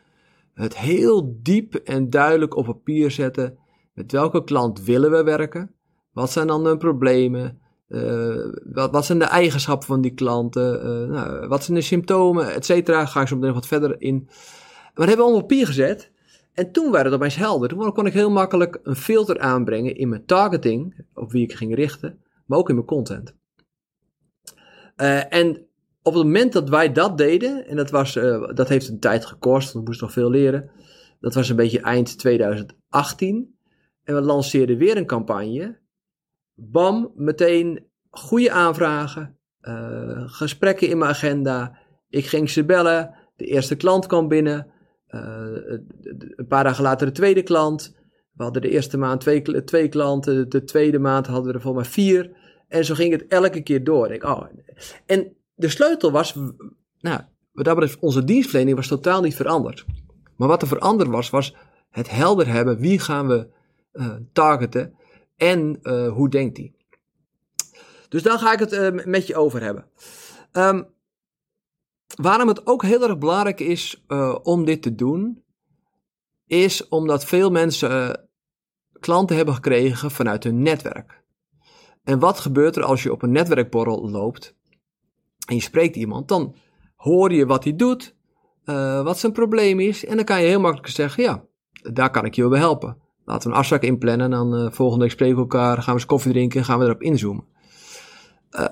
het 0.61 0.77
heel 0.77 1.39
diep 1.43 1.75
en 1.75 2.11
duidelijk 2.11 2.57
op 2.57 2.65
papier 2.65 3.11
zetten. 3.11 3.59
Met 3.95 4.13
welke 4.13 4.45
klant 4.45 4.85
willen 4.85 5.11
we 5.11 5.23
werken? 5.23 5.75
Wat 6.13 6.31
zijn 6.31 6.47
dan 6.47 6.65
hun 6.65 6.79
problemen? 6.79 7.61
Uh, 7.89 8.53
wat, 8.73 8.91
wat, 8.91 9.05
zijn 9.05 9.19
de 9.19 9.25
eigenschappen 9.25 9.87
van 9.87 10.01
die 10.01 10.15
klanten? 10.15 10.75
Uh, 10.75 11.09
nou, 11.09 11.49
wat 11.49 11.65
zijn 11.65 11.77
de 11.77 11.83
symptomen, 11.85 12.55
et 12.55 12.65
cetera? 12.65 13.07
Ga 13.07 13.21
ik 13.21 13.29
zo 13.29 13.37
meteen 13.37 13.55
wat 13.55 13.67
verder 13.67 14.01
in. 14.01 14.23
Maar 14.25 14.93
dat 14.95 15.07
hebben 15.07 15.17
we 15.17 15.23
allemaal 15.23 15.43
op 15.43 15.49
papier 15.49 15.67
gezet. 15.67 16.13
En 16.53 16.73
toen 16.73 16.91
werd 16.91 17.05
het 17.05 17.15
opeens 17.15 17.37
helder. 17.37 17.69
Toen 17.69 17.93
kon 17.93 18.07
ik 18.07 18.13
heel 18.13 18.31
makkelijk 18.31 18.81
een 18.83 18.97
filter 18.97 19.39
aanbrengen 19.39 19.97
in 19.97 20.09
mijn 20.09 20.27
targeting, 20.27 21.05
op 21.15 21.33
wie 21.33 21.43
ik 21.43 21.53
ging 21.53 21.75
richten, 21.75 22.21
maar 22.47 22.59
ook 22.59 22.69
in 22.69 22.75
mijn 22.75 22.87
content. 22.87 23.35
Uh, 24.97 25.35
en 25.35 25.67
op 26.03 26.15
het 26.15 26.25
moment 26.25 26.53
dat 26.53 26.69
wij 26.69 26.93
dat 26.93 27.19
deden, 27.19 27.67
en 27.67 27.77
dat, 27.77 27.91
was, 27.91 28.17
uh, 28.17 28.49
dat 28.55 28.69
heeft 28.69 28.89
een 28.89 29.01
tijd 29.01 29.25
gekost, 29.25 29.73
want 29.73 29.85
we 29.85 29.91
moesten 29.91 30.07
nog 30.07 30.15
veel 30.15 30.31
leren. 30.31 30.71
Dat 31.21 31.35
was 31.35 31.49
een 31.49 31.57
beetje 31.57 31.81
eind 31.81 32.19
2018. 32.19 33.55
En 34.05 34.15
we 34.15 34.21
lanceerden 34.21 34.77
weer 34.77 34.97
een 34.97 35.07
campagne. 35.07 35.79
Bam, 36.55 37.13
meteen 37.15 37.87
goede 38.11 38.51
aanvragen, 38.51 39.39
uh, 39.63 40.23
gesprekken 40.27 40.89
in 40.89 40.99
mijn 40.99 41.11
agenda. 41.11 41.79
Ik 42.09 42.27
ging 42.27 42.51
ze 42.51 42.65
bellen. 42.65 43.15
De 43.37 43.45
eerste 43.45 43.77
klant 43.77 44.07
kwam 44.07 44.29
binnen. 44.29 44.67
Uh, 45.09 45.21
een 46.37 46.47
paar 46.49 46.65
dagen 46.65 46.83
later 46.83 47.07
de 47.07 47.13
tweede 47.13 47.43
klant. 47.43 47.97
We 48.33 48.43
hadden 48.43 48.63
de 48.63 48.71
eerste 48.71 48.99
maand 48.99 49.21
twee, 49.21 49.65
twee 49.65 49.89
klanten. 49.89 50.49
De 50.49 50.65
tweede 50.65 50.99
maand 50.99 51.27
hadden 51.27 51.47
we 51.47 51.53
er 51.53 51.61
voor 51.61 51.75
maar 51.75 51.87
vier. 51.87 52.31
En 52.69 52.85
zo 52.85 52.95
ging 52.95 53.13
het 53.13 53.27
elke 53.27 53.63
keer 53.63 53.85
door. 53.85 54.11
Ik, 54.11 54.25
oh. 54.25 54.43
En 55.07 55.37
de 55.61 55.69
sleutel 55.69 56.13
was, 56.13 56.35
nou, 57.01 57.21
dat 57.53 57.97
onze 57.99 58.25
dienstverlening 58.25 58.77
was 58.77 58.87
totaal 58.87 59.23
niet 59.23 59.37
veranderd. 59.37 59.85
Maar 60.37 60.49
wat 60.49 60.63
er 60.63 60.69
veranderd 60.69 61.11
was, 61.11 61.31
was 61.31 61.55
het 61.91 62.11
helder 62.11 62.47
hebben 62.47 62.79
wie 62.79 62.99
gaan 62.99 63.29
we 63.29 63.49
uh, 63.93 64.15
targeten 64.33 64.95
en 65.37 65.79
uh, 65.83 66.09
hoe 66.09 66.29
denkt 66.29 66.57
hij. 66.57 66.75
Dus 68.09 68.23
daar 68.23 68.39
ga 68.39 68.53
ik 68.53 68.59
het 68.59 68.73
uh, 68.73 69.05
met 69.05 69.27
je 69.27 69.37
over 69.37 69.63
hebben. 69.63 69.85
Um, 70.53 70.87
waarom 72.21 72.49
het 72.49 72.67
ook 72.67 72.83
heel 72.83 73.03
erg 73.03 73.19
belangrijk 73.19 73.61
is 73.61 74.05
om 74.43 74.65
dit 74.65 74.83
te 74.83 74.95
doen, 74.95 75.45
is 76.47 76.89
omdat 76.89 77.25
veel 77.25 77.51
mensen 77.51 78.29
klanten 79.01 79.37
hebben 79.37 79.55
gekregen 79.55 80.11
vanuit 80.11 80.45
hun 80.45 80.63
netwerk. 80.63 81.23
En 82.03 82.19
wat 82.19 82.41
gebeurt 82.41 82.77
er 82.77 82.83
als 82.83 83.03
je 83.03 83.13
op 83.13 83.23
een 83.23 83.33
netwerkborrel 83.33 84.11
loopt 84.11 84.55
en 85.51 85.57
je 85.57 85.63
spreekt 85.63 85.97
iemand, 85.97 86.29
dan 86.29 86.55
hoor 86.97 87.33
je 87.33 87.47
wat 87.47 87.65
hij 87.65 87.77
doet, 87.77 88.15
uh, 88.65 89.03
wat 89.03 89.19
zijn 89.19 89.33
probleem 89.33 89.81
is. 89.81 90.05
En 90.05 90.17
dan 90.17 90.25
kan 90.25 90.41
je 90.41 90.49
heel 90.49 90.61
makkelijk 90.61 90.89
zeggen, 90.89 91.23
ja, 91.23 91.45
daar 91.93 92.11
kan 92.11 92.25
ik 92.25 92.35
je 92.35 92.41
wel 92.41 92.51
bij 92.51 92.59
helpen. 92.59 92.97
Laten 93.25 93.49
we 93.49 93.55
een 93.55 93.61
afspraak 93.61 93.83
inplannen 93.83 94.25
en 94.25 94.31
dan 94.31 94.65
uh, 94.65 94.71
volgende 94.71 95.05
week 95.05 95.13
spreken 95.13 95.37
we 95.37 95.43
elkaar, 95.43 95.77
gaan 95.77 95.95
we 95.95 96.01
eens 96.01 96.07
koffie 96.07 96.33
drinken 96.33 96.59
en 96.59 96.65
gaan 96.65 96.79
we 96.79 96.85
erop 96.85 97.03
inzoomen. 97.03 97.45
Uh, 98.51 98.67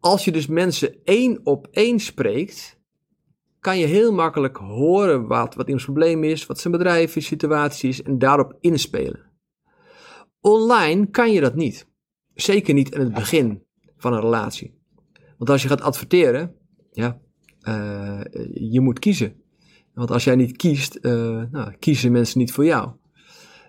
als 0.00 0.24
je 0.24 0.32
dus 0.32 0.46
mensen 0.46 0.96
één 1.04 1.40
op 1.44 1.68
één 1.70 2.00
spreekt, 2.00 2.80
kan 3.60 3.78
je 3.78 3.86
heel 3.86 4.12
makkelijk 4.12 4.56
horen 4.56 5.26
wat, 5.26 5.54
wat 5.54 5.64
iemands 5.64 5.84
probleem 5.84 6.24
is, 6.24 6.46
wat 6.46 6.58
zijn 6.58 6.72
bedrijf 6.72 7.16
is, 7.16 7.26
situatie 7.26 7.88
is 7.88 8.02
en 8.02 8.18
daarop 8.18 8.56
inspelen. 8.60 9.30
Online 10.40 11.06
kan 11.06 11.32
je 11.32 11.40
dat 11.40 11.54
niet. 11.54 11.88
Zeker 12.34 12.74
niet 12.74 12.94
in 12.94 13.00
het 13.00 13.14
begin 13.14 13.62
van 13.96 14.12
een 14.12 14.20
relatie. 14.20 14.82
Want 15.44 15.56
als 15.56 15.62
je 15.62 15.76
gaat 15.76 15.86
adverteren, 15.86 16.54
ja, 16.92 17.18
uh, 17.68 18.20
je 18.52 18.80
moet 18.80 18.98
kiezen. 18.98 19.34
Want 19.94 20.10
als 20.10 20.24
jij 20.24 20.36
niet 20.36 20.56
kiest, 20.56 20.98
uh, 21.02 21.42
nou, 21.50 21.72
kiezen 21.78 22.12
mensen 22.12 22.38
niet 22.38 22.52
voor 22.52 22.64
jou. 22.64 22.90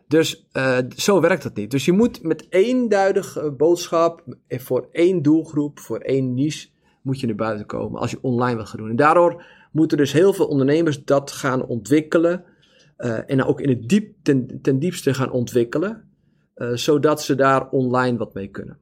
Dus 0.07 0.47
uh, 0.53 0.77
zo 0.95 1.21
werkt 1.21 1.43
het 1.43 1.55
niet. 1.55 1.71
Dus 1.71 1.85
je 1.85 1.91
moet 1.91 2.23
met 2.23 2.45
eenduidige 2.49 3.51
boodschap 3.51 4.23
voor 4.47 4.87
één 4.91 5.21
doelgroep, 5.21 5.79
voor 5.79 5.99
één 5.99 6.33
niche, 6.33 6.67
moet 7.01 7.19
je 7.19 7.27
naar 7.27 7.35
buiten 7.35 7.65
komen 7.65 7.99
als 8.01 8.11
je 8.11 8.21
online 8.21 8.55
wil 8.55 8.65
gaan 8.65 8.79
doen. 8.79 8.89
En 8.89 8.95
daardoor 8.95 9.43
moeten 9.71 9.97
dus 9.97 10.11
heel 10.11 10.33
veel 10.33 10.47
ondernemers 10.47 11.03
dat 11.03 11.31
gaan 11.31 11.65
ontwikkelen. 11.65 12.43
En 13.27 13.43
ook 13.43 13.61
in 13.61 13.69
het 13.69 13.89
diep, 13.89 14.13
ten, 14.21 14.59
ten 14.61 14.79
diepste 14.79 15.13
gaan 15.13 15.31
ontwikkelen. 15.31 16.09
Zodat 16.73 17.21
ze 17.21 17.35
daar 17.35 17.69
online 17.69 18.17
wat 18.17 18.33
mee 18.33 18.47
kunnen. 18.47 18.77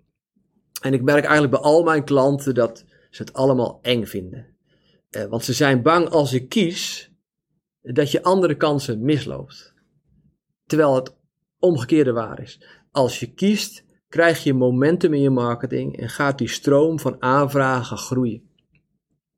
En 0.83 0.93
ik 0.93 1.01
merk 1.01 1.23
eigenlijk 1.23 1.53
bij 1.53 1.71
al 1.71 1.83
mijn 1.83 2.03
klanten 2.03 2.53
dat 2.53 2.85
ze 3.09 3.21
het 3.21 3.33
allemaal 3.33 3.79
eng 3.81 4.05
vinden. 4.05 4.45
Uh, 5.11 5.23
want 5.23 5.43
ze 5.43 5.53
zijn 5.53 5.81
bang 5.81 6.09
als 6.09 6.33
ik 6.33 6.49
kies 6.49 7.11
dat 7.81 8.11
je 8.11 8.23
andere 8.23 8.57
kansen 8.57 9.01
misloopt. 9.01 9.73
Terwijl 10.65 10.95
het 10.95 11.15
omgekeerde 11.59 12.11
waar 12.11 12.41
is. 12.41 12.59
Als 12.91 13.19
je 13.19 13.33
kiest, 13.33 13.83
krijg 14.07 14.43
je 14.43 14.53
momentum 14.53 15.13
in 15.13 15.21
je 15.21 15.29
marketing 15.29 15.97
en 15.97 16.09
gaat 16.09 16.37
die 16.37 16.47
stroom 16.47 16.99
van 16.99 17.21
aanvragen 17.21 17.97
groeien. 17.97 18.49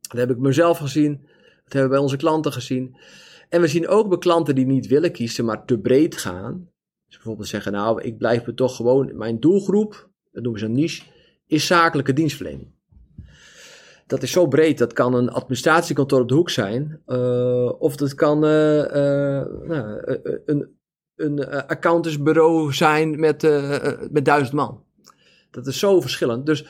Dat 0.01 0.17
heb 0.17 0.29
ik 0.29 0.37
mezelf 0.37 0.77
gezien, 0.77 1.21
dat 1.63 1.73
hebben 1.73 1.83
we 1.83 1.89
bij 1.89 2.03
onze 2.03 2.17
klanten 2.17 2.51
gezien. 2.51 2.97
En 3.49 3.61
we 3.61 3.67
zien 3.67 3.87
ook 3.87 4.09
bij 4.09 4.17
klanten 4.17 4.55
die 4.55 4.65
niet 4.65 4.87
willen 4.87 5.11
kiezen, 5.11 5.45
maar 5.45 5.65
te 5.65 5.79
breed 5.79 6.17
gaan. 6.17 6.69
Dus 7.07 7.15
bijvoorbeeld 7.15 7.47
zeggen, 7.47 7.71
nou, 7.71 8.01
ik 8.01 8.17
blijf 8.17 8.45
me 8.45 8.53
toch 8.53 8.75
gewoon, 8.75 9.17
mijn 9.17 9.39
doelgroep, 9.39 10.09
dat 10.31 10.43
noemen 10.43 10.59
ze 10.59 10.65
een 10.65 10.71
niche, 10.71 11.13
is 11.47 11.67
zakelijke 11.67 12.13
dienstverlening. 12.13 12.73
Dat 14.07 14.23
is 14.23 14.31
zo 14.31 14.47
breed, 14.47 14.77
dat 14.77 14.93
kan 14.93 15.13
een 15.13 15.29
administratiekantoor 15.29 16.21
op 16.21 16.27
de 16.27 16.33
hoek 16.33 16.49
zijn, 16.49 17.01
uh, 17.07 17.81
of 17.81 17.95
dat 17.95 18.13
kan 18.13 18.45
uh, 18.45 18.77
uh, 18.77 19.45
nou, 19.67 20.01
een, 20.45 20.77
een 21.15 21.45
accountantsbureau 21.49 22.73
zijn 22.73 23.19
met, 23.19 23.41
met 24.11 24.25
duizend 24.25 24.53
man. 24.53 24.83
Dat 25.51 25.67
is 25.67 25.79
zo 25.79 26.01
verschillend. 26.01 26.45
Dus 26.45 26.65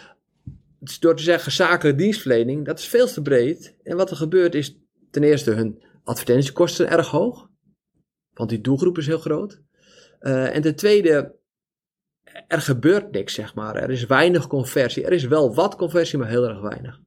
door 0.99 1.15
te 1.15 1.23
zeggen 1.23 1.51
zakelijke 1.51 1.97
dienstverlening, 2.01 2.65
dat 2.65 2.79
is 2.79 2.87
veel 2.87 3.07
te 3.07 3.21
breed. 3.21 3.75
En 3.83 3.97
wat 3.97 4.09
er 4.09 4.17
gebeurt 4.17 4.55
is 4.55 4.79
ten 5.11 5.23
eerste 5.23 5.51
hun 5.51 5.83
advertentiekosten 6.03 6.89
erg 6.89 7.07
hoog. 7.07 7.49
Want 8.33 8.49
die 8.49 8.61
doelgroep 8.61 8.97
is 8.97 9.07
heel 9.07 9.19
groot. 9.19 9.61
En 10.19 10.61
ten 10.61 10.75
tweede, 10.75 11.35
er 12.47 12.61
gebeurt 12.61 13.11
niks, 13.11 13.33
zeg 13.33 13.55
maar. 13.55 13.75
Er 13.75 13.89
is 13.89 14.05
weinig 14.05 14.47
conversie. 14.47 15.05
Er 15.05 15.11
is 15.11 15.25
wel 15.25 15.55
wat 15.55 15.75
conversie, 15.75 16.19
maar 16.19 16.27
heel 16.27 16.47
erg 16.47 16.61
weinig. 16.61 16.99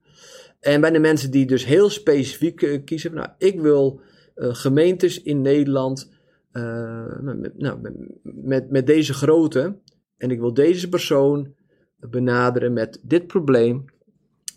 En 0.61 0.81
bij 0.81 0.91
de 0.91 0.99
mensen 0.99 1.31
die 1.31 1.47
dus 1.47 1.65
heel 1.65 1.91
specifiek 1.91 2.81
kiezen, 2.85 3.15
nou, 3.15 3.29
ik 3.39 3.61
wil 3.61 4.01
gemeentes 4.35 5.23
in 5.23 5.41
Nederland 5.41 6.11
uh, 6.53 7.43
nou, 7.57 7.79
met, 8.23 8.71
met 8.71 8.87
deze 8.87 9.15
grootte 9.15 9.79
en 10.17 10.31
ik 10.31 10.39
wil 10.39 10.55
deze 10.55 10.89
persoon 10.89 11.55
benaderen 11.97 12.73
met 12.73 13.01
dit 13.03 13.27
probleem, 13.27 13.85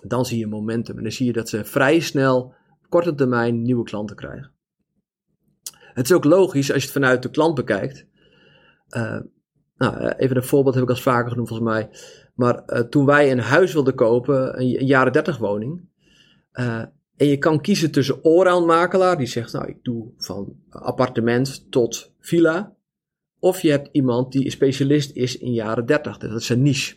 dan 0.02 0.26
zie 0.26 0.40
je 0.40 0.48
momentum. 0.48 0.98
En 0.98 1.04
dan 1.04 1.12
zie 1.12 1.26
je 1.26 1.34
dat 1.34 1.50
ze 1.50 1.66
vrij 1.66 2.00
snel, 2.00 2.54
korte 2.90 3.16
termijn, 3.16 3.62
nieuwe 3.62 3.84
klanten 3.84 4.16
krijgen. 4.16 4.52
Het 5.94 6.06
is 6.06 6.12
ook 6.12 6.24
logisch 6.24 6.72
als 6.72 6.82
je 6.82 6.88
het 6.88 6.98
vanuit 6.98 7.24
de 7.24 7.30
klant 7.30 7.56
bekijkt. 7.56 8.06
Nou, 9.82 10.08
even 10.18 10.36
een 10.36 10.44
voorbeeld 10.44 10.76
heb 10.76 10.84
ik 10.84 10.90
als 10.90 11.02
vaker 11.02 11.30
genoemd 11.30 11.48
volgens 11.48 11.70
mij. 11.70 11.90
Maar 12.36 12.64
uh, 12.68 12.80
toen 12.80 13.06
wij 13.06 13.32
een 13.32 13.40
huis 13.40 13.74
wilden 13.74 13.96
kopen, 13.96 14.60
een, 14.60 14.86
jaren 14.86 15.14
30 15.14 15.38
woning, 15.38 15.82
uh, 16.54 16.84
en 17.18 17.28
je 17.28 17.38
kan 17.38 17.62
kiezen 17.62 17.92
tussen 17.92 18.22
allround 18.22 19.18
die 19.18 19.28
zegt, 19.28 19.54
nou, 19.54 19.68
ik 19.68 19.78
doe 19.82 20.12
van 20.18 20.56
appartement 20.70 21.72
tot 21.72 22.12
villa. 22.20 22.76
Of 23.40 23.62
je 23.62 23.70
hebt 23.70 23.90
iemand 23.92 24.32
die 24.32 24.50
specialist 24.50 25.16
is 25.16 25.38
in 25.38 25.54
jaren 25.54 25.86
30, 25.86 26.18
dat 26.18 26.42
is 26.42 26.50
een 26.50 26.62
niche. 26.62 26.96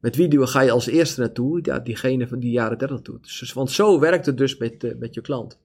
Met 0.00 0.16
wie 0.16 0.46
ga 0.46 0.60
je 0.60 0.70
als 0.70 0.86
eerste 0.86 1.20
naartoe? 1.20 1.58
Ja, 1.62 1.78
diegene 1.78 2.28
van 2.28 2.38
die 2.38 2.50
jaren 2.50 2.78
30 2.78 3.02
doet. 3.02 3.22
Dus, 3.22 3.52
want 3.52 3.70
zo 3.70 3.98
werkt 3.98 4.26
het 4.26 4.36
dus 4.36 4.56
met, 4.56 4.98
met 4.98 5.14
je 5.14 5.20
klant. 5.20 5.58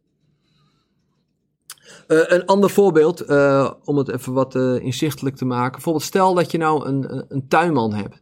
Uh, 2.08 2.24
een 2.28 2.46
ander 2.46 2.70
voorbeeld, 2.70 3.30
uh, 3.30 3.72
om 3.84 3.98
het 3.98 4.10
even 4.10 4.34
wat 4.34 4.56
inzichtelijk 4.56 5.36
te 5.36 5.46
maken. 5.46 5.72
Bijvoorbeeld 5.72 6.04
stel 6.04 6.34
dat 6.34 6.52
je 6.52 6.58
nou 6.58 6.86
een, 6.86 7.26
een 7.34 7.48
tuinman 7.48 7.94
hebt. 7.94 8.22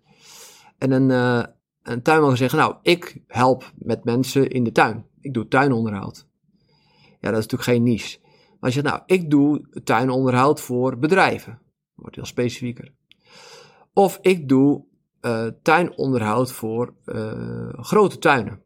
En 0.78 0.92
een, 0.92 1.10
een 1.82 2.02
tuinman 2.02 2.38
zeggen, 2.38 2.60
nou, 2.60 2.76
ik 2.82 3.24
help 3.28 3.72
met 3.76 4.04
mensen 4.04 4.50
in 4.50 4.64
de 4.64 4.72
tuin. 4.72 5.06
Ik 5.22 5.34
doe 5.34 5.48
tuinonderhoud. 5.48 6.28
Ja, 7.20 7.32
dat 7.32 7.40
is 7.40 7.48
natuurlijk 7.48 7.64
geen 7.64 7.84
niche. 7.84 8.20
Maar 8.22 8.58
als 8.60 8.74
je 8.74 8.82
zegt, 8.82 8.94
nou, 8.94 9.04
ik 9.06 9.30
doe 9.30 9.82
tuinonderhoud 9.84 10.62
voor 10.62 10.98
bedrijven. 10.98 11.62
Wordt 11.96 12.16
heel 12.16 12.26
specifieker. 12.26 12.94
Of 13.94 14.20
ik 14.22 14.50
doe 14.50 14.86
tuinonderhoud 15.62 16.52
voor 16.52 16.94
grote 17.72 18.18
tuinen. 18.18 18.62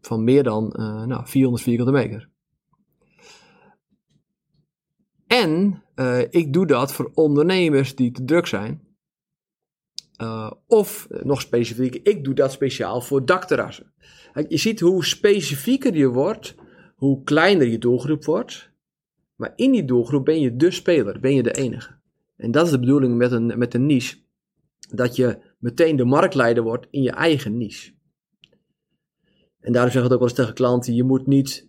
Van 0.00 0.24
meer 0.24 0.42
dan 0.42 0.72
nou, 1.06 1.26
400 1.26 1.62
vierkante 1.62 1.92
meter. 1.92 2.28
En 5.28 5.82
ik 6.30 6.52
doe 6.52 6.66
dat 6.66 6.92
voor 6.92 7.10
ondernemers 7.14 7.94
die 7.94 8.10
te 8.10 8.24
druk 8.24 8.46
zijn. 8.46 8.86
of 10.66 11.06
nog 11.22 11.40
specifiek, 11.40 11.94
ik 11.94 12.24
doe 12.24 12.34
dat 12.34 12.52
speciaal 12.52 13.00
voor 13.00 13.24
dakterrassen. 13.24 13.92
Je 14.48 14.56
ziet 14.56 14.80
hoe 14.80 15.04
specifieker 15.04 15.94
je 15.94 16.08
wordt, 16.08 16.54
hoe 16.96 17.22
kleiner 17.22 17.66
je 17.66 17.78
doelgroep 17.78 18.24
wordt. 18.24 18.70
Maar 19.36 19.52
in 19.56 19.72
die 19.72 19.84
doelgroep 19.84 20.24
ben 20.24 20.40
je 20.40 20.56
de 20.56 20.70
speler, 20.70 21.20
ben 21.20 21.34
je 21.34 21.42
de 21.42 21.52
enige. 21.52 21.96
En 22.36 22.50
dat 22.50 22.64
is 22.64 22.70
de 22.70 22.78
bedoeling 22.78 23.16
met 23.16 23.32
een, 23.32 23.58
met 23.58 23.74
een 23.74 23.86
niche. 23.86 24.16
Dat 24.94 25.16
je 25.16 25.38
meteen 25.58 25.96
de 25.96 26.04
marktleider 26.04 26.62
wordt 26.62 26.86
in 26.90 27.02
je 27.02 27.10
eigen 27.10 27.56
niche. 27.56 27.92
En 29.60 29.72
daarom 29.72 29.92
zeg 29.92 30.02
ik 30.02 30.08
het 30.08 30.12
ook 30.12 30.18
wel 30.18 30.28
eens 30.28 30.38
tegen 30.38 30.54
klanten: 30.54 30.94
je 30.94 31.04
moet 31.04 31.26
niet 31.26 31.68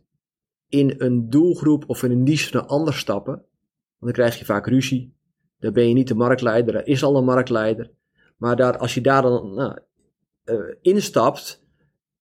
in 0.68 0.96
een 0.98 1.30
doelgroep 1.30 1.84
of 1.88 2.04
in 2.04 2.12
een 2.12 2.24
niche 2.24 2.50
van 2.50 2.60
een 2.60 2.68
ander 2.68 2.94
stappen. 2.94 3.46
Want 4.00 4.15
dan 4.15 4.25
krijg 4.25 4.39
je 4.39 4.46
vaak 4.46 4.68
ruzie. 4.68 5.18
Dan 5.60 5.74
ben 5.74 5.88
je 5.88 5.94
niet 5.94 6.08
de 6.08 6.15
marktleider, 6.15 6.75
er 6.75 6.88
is 6.88 7.03
al 7.03 7.18
een 7.18 7.24
marktleider. 7.24 7.91
Maar 8.38 8.56
daar, 8.56 8.77
als 8.77 8.94
je 8.94 9.01
daar 9.01 9.22
dan 9.22 9.53
nou, 9.53 9.79
uh, 10.46 10.75
instapt, 10.82 11.63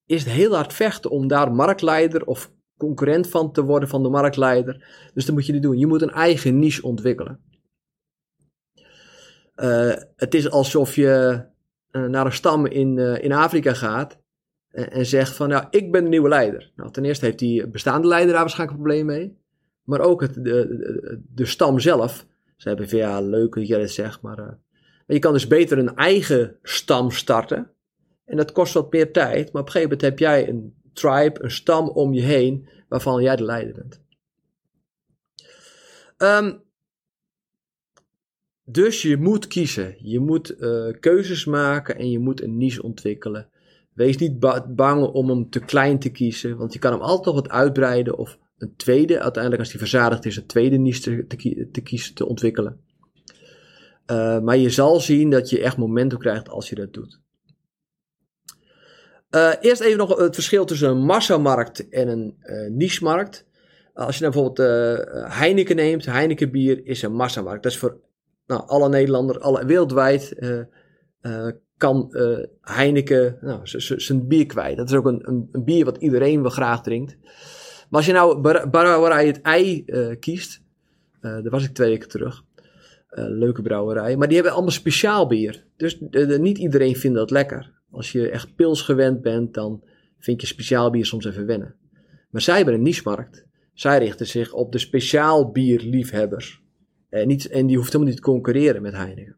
is 0.07 0.25
het 0.25 0.33
heel 0.33 0.55
hard 0.55 0.73
vechten 0.73 1.11
om 1.11 1.29
daar 1.29 1.53
marktleider 1.53 2.25
of 2.25 2.53
concurrent 2.77 3.29
van 3.29 3.53
te 3.53 3.65
worden 3.65 3.89
van 3.89 4.03
de 4.03 4.09
marktleider. 4.09 5.11
Dus 5.15 5.25
dat 5.25 5.35
moet 5.35 5.47
je 5.47 5.53
niet 5.53 5.63
doen. 5.63 5.79
Je 5.79 5.87
moet 5.87 6.03
een 6.03 6.11
eigen 6.11 6.59
niche 6.59 6.83
ontwikkelen. 6.83 7.41
Uh, 9.57 9.95
het 10.17 10.35
is 10.35 10.51
alsof 10.51 10.95
je 10.95 11.45
uh, 11.91 12.07
naar 12.07 12.27
een 12.27 12.33
stam 12.33 12.67
in, 12.67 12.99
in 12.99 13.33
Afrika 13.33 13.75
gaat 13.75 14.19
en, 14.69 14.91
en, 14.91 15.07
zegt 15.07 15.37
van, 15.37 15.49
nou, 15.49 15.67
ik 15.71 15.93
ben 15.93 16.03
de 16.03 16.09
nieuwe 16.09 16.29
leider. 16.29 16.73
Nou, 16.77 16.91
ten 16.91 17.05
eerste 17.05 17.25
heeft 17.25 17.39
die 17.39 17.69
bestaande 17.69 18.09
leider 18.09 18.33
daar 18.33 18.41
waarschijnlijk 18.41 18.79
een 18.79 18.85
probleem 18.85 19.07
mee. 19.07 19.39
Maar 19.89 20.01
ook 20.01 20.21
het, 20.21 20.35
de, 20.35 20.43
de, 20.43 21.21
de 21.35 21.47
stam 21.47 21.79
zelf. 21.79 22.27
Ze 22.57 22.69
hebben 22.69 22.89
van, 22.89 22.99
ja, 22.99 23.21
leuk 23.21 23.55
dat 23.55 23.67
jij 23.67 23.87
zegt, 23.87 24.21
maar... 24.21 24.37
maar 24.37 24.59
je 25.07 25.19
kan 25.19 25.33
dus 25.33 25.47
beter 25.47 25.79
een 25.79 25.97
eigen 25.97 26.57
stam 26.63 27.11
starten. 27.11 27.71
En 28.25 28.37
dat 28.37 28.53
kost 28.53 28.75
wat 28.75 28.93
meer 28.93 29.13
tijd, 29.13 29.53
maar 29.53 29.63
op 29.63 29.67
een 29.67 29.73
gegeven 29.73 29.97
moment 29.97 30.01
heb 30.01 30.19
jij 30.19 30.49
een 30.49 30.75
tribe, 30.93 31.43
een 31.43 31.51
stam 31.51 31.89
om 31.89 32.13
je 32.13 32.21
heen, 32.21 32.69
waarvan 32.89 33.23
jij 33.23 33.37
de 33.37 33.45
leider 33.45 33.75
bent. 33.75 34.01
Um, 36.19 36.63
dus 38.65 39.03
je 39.03 39.17
moet 39.17 39.47
kiezen. 39.47 39.97
Je 39.99 40.21
moet 40.21 40.55
uh, 40.59 40.93
keuzes 41.01 41.45
maken 41.45 41.97
en 41.97 42.11
je 42.11 42.19
moet 42.19 42.43
een 42.43 42.57
niche 42.57 42.83
ontwikkelen. 42.83 43.49
Wees 43.93 44.17
niet 44.17 44.39
ba 44.39 44.67
bang 44.69 45.05
om 45.05 45.29
hem 45.29 45.51
te 45.51 45.61
klein 45.61 45.99
te 45.99 46.11
kiezen, 46.11 46.57
want 46.57 46.73
je 46.73 46.79
kan 46.79 46.93
hem 46.93 47.01
altijd 47.01 47.27
nog 47.27 47.35
wat 47.35 47.49
uitbreiden 47.49 48.19
of 48.19 48.39
een 48.59 48.77
tweede, 48.77 49.21
uiteindelijk 49.21 49.63
als 49.63 49.71
die 49.71 49.81
verzadigd 49.81 50.25
is, 50.25 50.37
een 50.37 50.47
tweede 50.47 50.77
niche 50.77 51.27
te, 51.27 51.69
te, 51.71 51.81
kiezen, 51.81 52.15
te 52.15 52.27
ontwikkelen. 52.27 52.81
Uh, 54.11 54.41
maar 54.41 54.57
je 54.57 54.71
zal 54.71 55.01
zien 55.01 55.31
dat 55.31 55.51
je 55.51 55.63
echt 55.63 55.77
momentum 55.77 56.19
krijgt 56.19 56.49
als 56.49 56.69
je 56.69 56.75
dat 56.75 56.93
doet. 56.93 57.21
Uh, 59.31 59.53
eerst 59.61 59.81
even 59.81 59.99
nog 59.99 60.19
het 60.19 60.35
verschil 60.35 60.65
tussen 60.65 60.89
een 60.89 61.05
massamarkt 61.05 61.89
en 61.89 62.09
een 62.09 62.37
uh, 62.43 62.71
niche-markt. 62.71 63.47
Als 63.95 64.19
je 64.19 64.25
bijvoorbeeld 64.25 64.69
Heineken 65.33 65.77
neemt, 65.77 66.07
Heineken 66.07 66.51
bier 66.51 66.87
is 66.87 67.03
een 67.03 67.15
massamarkt. 67.15 67.63
Dat 67.63 67.73
is 67.73 67.79
voor 67.79 68.01
nou, 68.47 68.63
alle 68.67 68.89
Nederlanders, 68.89 69.41
alle, 69.41 69.67
wereldwijd 69.67 70.35
kan 71.77 72.15
Heineken 72.61 73.39
nou, 73.41 73.61
zijn 73.65 74.27
bier 74.27 74.47
kwijt. 74.47 74.77
Dat 74.77 74.91
is 74.91 74.97
ook 74.97 75.07
een, 75.07 75.49
een, 75.53 75.65
bier 75.65 75.85
wat 75.85 75.97
iedereen 75.97 76.43
wel 76.43 76.51
graag 76.51 76.83
drinkt. 76.83 77.17
Maar 77.89 78.01
als 78.01 78.07
je 78.07 78.13
nou 78.13 78.41
brouwerij 78.71 79.27
het 79.27 79.41
ei 79.41 79.85
kiest, 80.21 80.63
daar 81.21 81.51
was 81.51 81.65
ik 81.65 81.75
twee 81.75 81.91
weken 81.91 82.09
terug. 82.09 82.45
leuke 83.11 83.63
brouwerij. 83.63 84.17
Maar 84.17 84.27
die 84.27 84.37
hebben 84.37 84.55
allemaal 84.55 84.73
speciaal 84.73 85.27
bier. 85.27 85.65
Dus 85.77 85.99
niet 86.39 86.59
iedereen 86.59 86.97
vindt 86.97 87.17
dat 87.17 87.31
lekker. 87.31 87.73
Als 87.91 88.13
je 88.13 88.31
echt 88.31 88.55
pils 88.55 88.83
gewend 88.83 89.23
bent, 89.23 89.55
dan 89.55 89.83
vind 90.19 90.41
je 90.41 90.47
speciaal 90.47 90.91
bier 90.91 91.07
soms 91.07 91.25
even 91.25 91.47
wennen. 91.47 91.75
Maar 92.31 92.43
zij 92.43 92.57
hebben 92.57 92.75
een 92.75 92.83
niche-markt. 92.83 93.47
Zij 93.73 93.99
richten 93.99 94.27
zich 94.27 94.53
op 94.53 94.73
de 94.73 94.79
speciaal 94.79 95.51
bierliefhebbers. 95.51 96.63
En, 97.09 97.29
en 97.29 97.67
die 97.67 97.77
hoeft 97.77 97.93
helemaal 97.93 98.13
niet 98.13 98.17
te 98.17 98.31
concurreren 98.31 98.83
met 98.83 98.93
Heineken. 98.93 99.37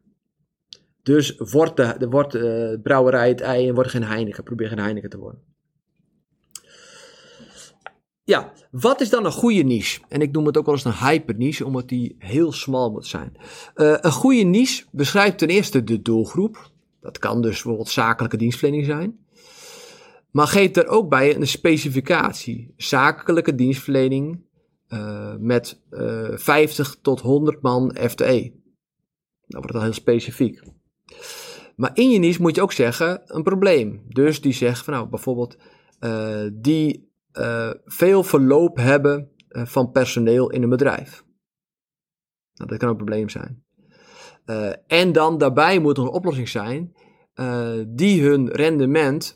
Dus 1.03 1.35
wordt 1.37 1.77
de, 1.77 2.73
uh, 2.75 2.81
brouwerij 2.81 3.29
het 3.29 3.41
ei 3.41 3.67
en 3.67 3.73
wordt 3.73 3.89
geen 3.89 4.03
Heineken. 4.03 4.43
Probeer 4.43 4.67
geen 4.67 4.79
Heineken 4.79 5.09
te 5.09 5.17
worden. 5.17 5.41
Ja, 8.31 8.53
wat 8.71 9.01
is 9.01 9.09
dan 9.09 9.25
een 9.25 9.31
goede 9.31 9.63
niche? 9.63 10.01
En 10.09 10.21
ik 10.21 10.31
noem 10.31 10.45
het 10.45 10.57
ook 10.57 10.65
wel 10.65 10.73
eens 10.73 10.85
een 10.85 11.07
hyper 11.07 11.35
niche, 11.35 11.65
omdat 11.65 11.89
die 11.89 12.15
heel 12.19 12.51
smal 12.51 12.91
moet 12.91 13.07
zijn. 13.07 13.33
Uh, 13.75 13.97
een 14.01 14.11
goede 14.11 14.43
niche 14.43 14.85
beschrijft 14.91 15.37
ten 15.37 15.47
eerste 15.47 15.83
de 15.83 16.01
doelgroep. 16.01 16.71
Dat 17.01 17.17
kan 17.17 17.41
dus 17.41 17.53
bijvoorbeeld 17.53 17.89
zakelijke 17.89 18.37
dienstverlening 18.37 18.85
zijn. 18.85 19.19
Maar 20.31 20.47
geeft 20.47 20.77
er 20.77 20.87
ook 20.87 21.09
bij 21.09 21.35
een 21.35 21.47
specificatie. 21.47 22.73
Zakelijke 22.77 23.55
dienstverlening 23.55 24.41
uh, 24.89 25.33
met 25.39 25.81
uh, 25.91 26.33
eh, 26.33 26.37
50 26.37 26.97
tot 27.01 27.19
100 27.19 27.61
man 27.61 27.95
FTE. 27.99 28.51
Dan 29.47 29.61
wordt 29.61 29.75
al 29.75 29.81
heel 29.81 29.93
specifiek. 29.93 30.61
Maar 31.75 31.91
in 31.93 32.09
je 32.09 32.19
niche 32.19 32.41
moet 32.41 32.55
je 32.55 32.61
ook 32.61 32.71
zeggen 32.71 33.21
een 33.25 33.43
probleem. 33.43 34.01
Dus 34.07 34.41
die 34.41 34.53
zegt 34.53 34.83
van 34.83 34.93
nou 34.93 35.07
bijvoorbeeld 35.07 35.57
die 36.53 37.10
veel 37.85 38.23
verloop 38.23 38.77
hebben 38.77 39.31
van 39.47 39.91
personeel 39.91 40.49
in 40.49 40.63
een 40.63 40.69
bedrijf. 40.69 41.23
Nou, 42.53 42.69
dat 42.69 42.79
kan 42.79 42.89
een 42.89 42.95
probleem 42.95 43.29
zijn. 43.29 43.63
en 44.87 45.11
dan 45.11 45.37
daarbij 45.37 45.79
moet 45.79 45.97
er 45.97 46.03
een 46.03 46.09
oplossing 46.09 46.49
zijn 46.49 46.95
die 47.87 48.23
hun 48.23 48.49
rendement 48.49 49.35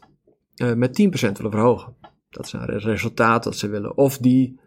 met 0.75 1.01
10% 1.01 1.11
willen 1.11 1.51
verhogen. 1.51 1.95
Dat 2.29 2.45
is 2.45 2.53
een 2.53 2.65
resultaat 2.65 3.43
dat 3.43 3.55
ze 3.55 3.67
willen. 3.67 3.97
Of 3.97 4.17
die 4.17 4.59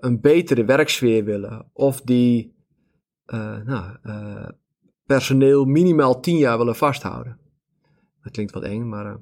een 0.00 0.20
betere 0.20 0.64
werksfeer 0.64 1.24
willen. 1.24 1.70
Of 1.72 2.00
die 2.00 2.54
nou, 3.64 3.96
personeel 5.06 5.64
minimaal 5.64 6.20
10 6.20 6.36
jaar 6.36 6.58
willen 6.58 6.76
vasthouden. 6.76 7.38
Dat 8.22 8.32
klinkt 8.32 8.52
wat 8.52 8.62
eng, 8.62 8.88
maar. 8.88 9.20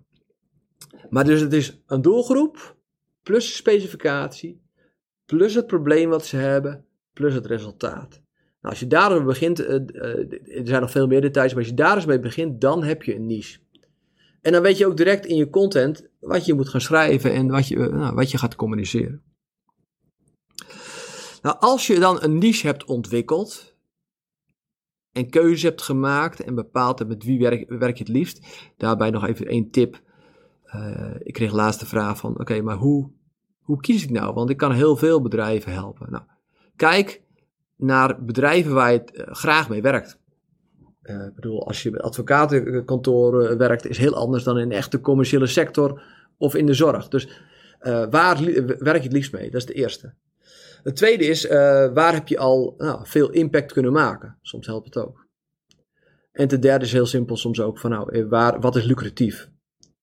maar 1.10 1.24
dus 1.24 1.40
het 1.40 1.52
is 1.52 1.82
een 1.86 2.02
doelgroep, 2.02 2.77
plus 3.28 3.56
specificatie, 3.56 4.62
plus 5.26 5.54
het 5.54 5.66
probleem 5.66 6.08
wat 6.08 6.26
ze 6.26 6.36
hebben, 6.36 6.84
plus 7.12 7.34
het 7.34 7.46
resultaat. 7.46 8.10
Nou, 8.60 8.74
als 8.74 8.80
je 8.80 8.86
daarmee 8.86 9.22
begint, 9.22 9.58
er 9.58 9.86
zijn 10.64 10.80
nog 10.80 10.90
veel 10.90 11.06
meer 11.06 11.20
details, 11.20 11.50
maar 11.50 11.60
als 11.60 11.70
je 11.70 11.74
daar 11.74 11.96
eens 11.96 12.06
mee 12.06 12.20
begint, 12.20 12.60
dan 12.60 12.84
heb 12.84 13.02
je 13.02 13.14
een 13.14 13.26
niche. 13.26 13.58
En 14.40 14.52
dan 14.52 14.62
weet 14.62 14.78
je 14.78 14.86
ook 14.86 14.96
direct 14.96 15.26
in 15.26 15.36
je 15.36 15.50
content 15.50 16.08
wat 16.20 16.46
je 16.46 16.54
moet 16.54 16.68
gaan 16.68 16.80
schrijven 16.80 17.32
en 17.32 17.48
wat 17.48 17.68
je, 17.68 17.76
nou, 17.76 18.14
wat 18.14 18.30
je 18.30 18.38
gaat 18.38 18.56
communiceren. 18.56 19.22
Nou, 21.42 21.56
als 21.58 21.86
je 21.86 21.98
dan 21.98 22.22
een 22.22 22.38
niche 22.38 22.66
hebt 22.66 22.84
ontwikkeld 22.84 23.76
en 25.12 25.30
keuzes 25.30 25.62
hebt 25.62 25.82
gemaakt 25.82 26.40
en 26.40 26.54
bepaald 26.54 26.98
hebt 26.98 27.10
met 27.10 27.24
wie 27.24 27.38
werk, 27.38 27.68
je 27.68 28.04
het 28.04 28.08
liefst, 28.08 28.46
daarbij 28.76 29.10
nog 29.10 29.26
even 29.26 29.46
één 29.46 29.70
tip. 29.70 30.00
Ik 31.18 31.32
kreeg 31.32 31.52
laatst 31.52 31.80
de 31.80 31.86
vraag 31.86 32.18
van, 32.18 32.40
oké, 32.40 32.60
maar 32.60 32.76
hoe, 32.76 33.16
hoe 33.68 33.80
kies 33.80 34.02
ik 34.02 34.10
nou? 34.10 34.34
Want 34.34 34.50
ik 34.50 34.56
kan 34.56 34.72
heel 34.72 34.96
veel 34.96 35.22
bedrijven 35.22 35.72
helpen. 35.72 36.10
Nou, 36.10 36.24
kijk 36.76 37.22
naar 37.76 38.24
bedrijven 38.24 38.74
waar 38.74 38.92
je 38.92 39.02
uh, 39.12 39.34
graag 39.34 39.68
mee 39.68 39.82
werkt. 39.82 40.18
Uh, 41.02 41.26
ik 41.26 41.34
bedoel, 41.34 41.66
als 41.66 41.82
je 41.82 41.90
bij 41.90 42.00
advocatenkantoren 42.00 43.58
werkt, 43.58 43.86
is 43.86 43.98
heel 43.98 44.14
anders 44.14 44.44
dan 44.44 44.58
in 44.58 44.64
een 44.64 44.76
echte 44.76 45.00
commerciële 45.00 45.46
sector 45.46 46.02
of 46.36 46.54
in 46.54 46.66
de 46.66 46.74
zorg. 46.74 47.08
Dus 47.08 47.28
waar 48.10 48.44
werk 48.78 48.96
je 48.96 49.02
het 49.02 49.12
liefst 49.12 49.32
mee? 49.32 49.50
Dat 49.50 49.60
is 49.60 49.66
de 49.66 49.72
eerste. 49.72 50.14
Het 50.82 50.96
tweede 50.96 51.24
is, 51.24 51.46
waar 51.94 52.12
heb 52.12 52.28
je 52.28 52.38
al 52.38 52.74
nou, 52.78 53.00
veel 53.06 53.30
impact 53.30 53.72
kunnen 53.72 53.92
maken? 53.92 54.38
Soms 54.42 54.66
helpt 54.66 54.94
het 54.94 55.04
ook. 55.04 55.26
En 56.32 56.48
ten 56.48 56.60
derde 56.60 56.84
is 56.84 56.92
heel 56.92 57.06
simpel 57.06 57.36
soms 57.36 57.60
ook 57.60 57.78
van, 57.78 57.90
nou, 57.90 58.26
waar, 58.28 58.60
wat 58.60 58.76
is 58.76 58.84
lucratief? 58.84 59.48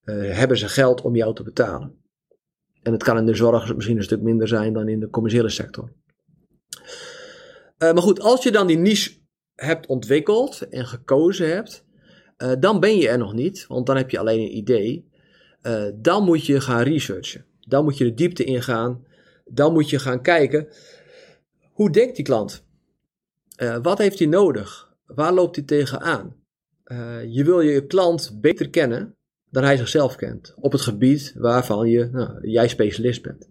hebben 0.04 0.58
ze 0.58 0.68
geld 0.68 1.02
om 1.02 1.16
jou 1.16 1.36
te 1.36 1.44
betalen? 1.44 2.05
En 2.86 2.92
het 2.92 3.04
kan 3.04 3.18
in 3.18 3.26
de 3.26 3.36
zorg 3.36 3.76
misschien 3.76 3.98
een 3.98 4.04
stuk 4.04 4.22
minder 4.22 4.48
zijn 4.48 4.74
dan 4.74 4.88
in 4.88 5.00
de 5.00 5.10
commerciële 5.10 5.50
sector. 5.50 5.92
maar 7.78 7.98
goed, 7.98 8.20
als 8.20 8.44
je 8.44 8.52
dan 8.52 8.68
die 8.68 8.78
niche 8.78 9.12
hebt 9.56 9.88
ontwikkeld 9.88 10.70
en 10.70 10.86
gekozen 10.86 11.50
hebt, 11.50 11.86
uh, 12.38 12.52
dan 12.60 12.80
ben 12.80 12.98
je 12.98 13.10
er 13.10 13.18
nog 13.18 13.34
niet, 13.34 13.68
want 13.68 13.86
dan 13.86 13.98
heb 13.98 14.10
je 14.10 14.20
alleen 14.20 14.40
een 14.40 14.58
idee. 14.58 15.10
Uh, 15.62 15.86
dan 15.96 16.24
moet 16.24 16.46
je 16.46 16.62
gaan 16.62 16.82
researchen. 16.82 17.46
Dan 17.60 17.84
moet 17.84 17.98
je 17.98 18.04
de 18.04 18.14
diepte 18.14 18.44
ingaan. 18.44 19.06
Dan 19.46 19.74
moet 19.74 19.90
je 19.90 20.00
gaan 20.00 20.22
kijken, 20.22 20.68
hoe 21.72 21.92
denkt 21.92 22.16
die 22.16 22.26
klant? 22.26 22.64
Wat 23.82 23.98
heeft 23.98 24.20
hij 24.20 24.28
nodig? 24.28 24.94
Waar 25.06 25.34
loopt 25.34 25.56
hij 25.56 25.66
tegenaan? 25.66 26.44
je 27.28 27.44
wil 27.44 27.62
je 27.62 27.86
klant 27.86 28.38
beter 28.42 28.70
kennen 28.70 29.15
dan 29.56 29.64
hij 29.64 29.78
zichzelf 29.78 30.16
kent. 30.16 30.54
Op 30.60 30.72
het 30.72 30.82
gebied 30.82 31.34
waarvan 31.38 31.90
je, 31.90 32.10
nou, 32.12 32.50
jij 32.50 32.68
specialist 32.68 33.22
bent. 33.22 33.50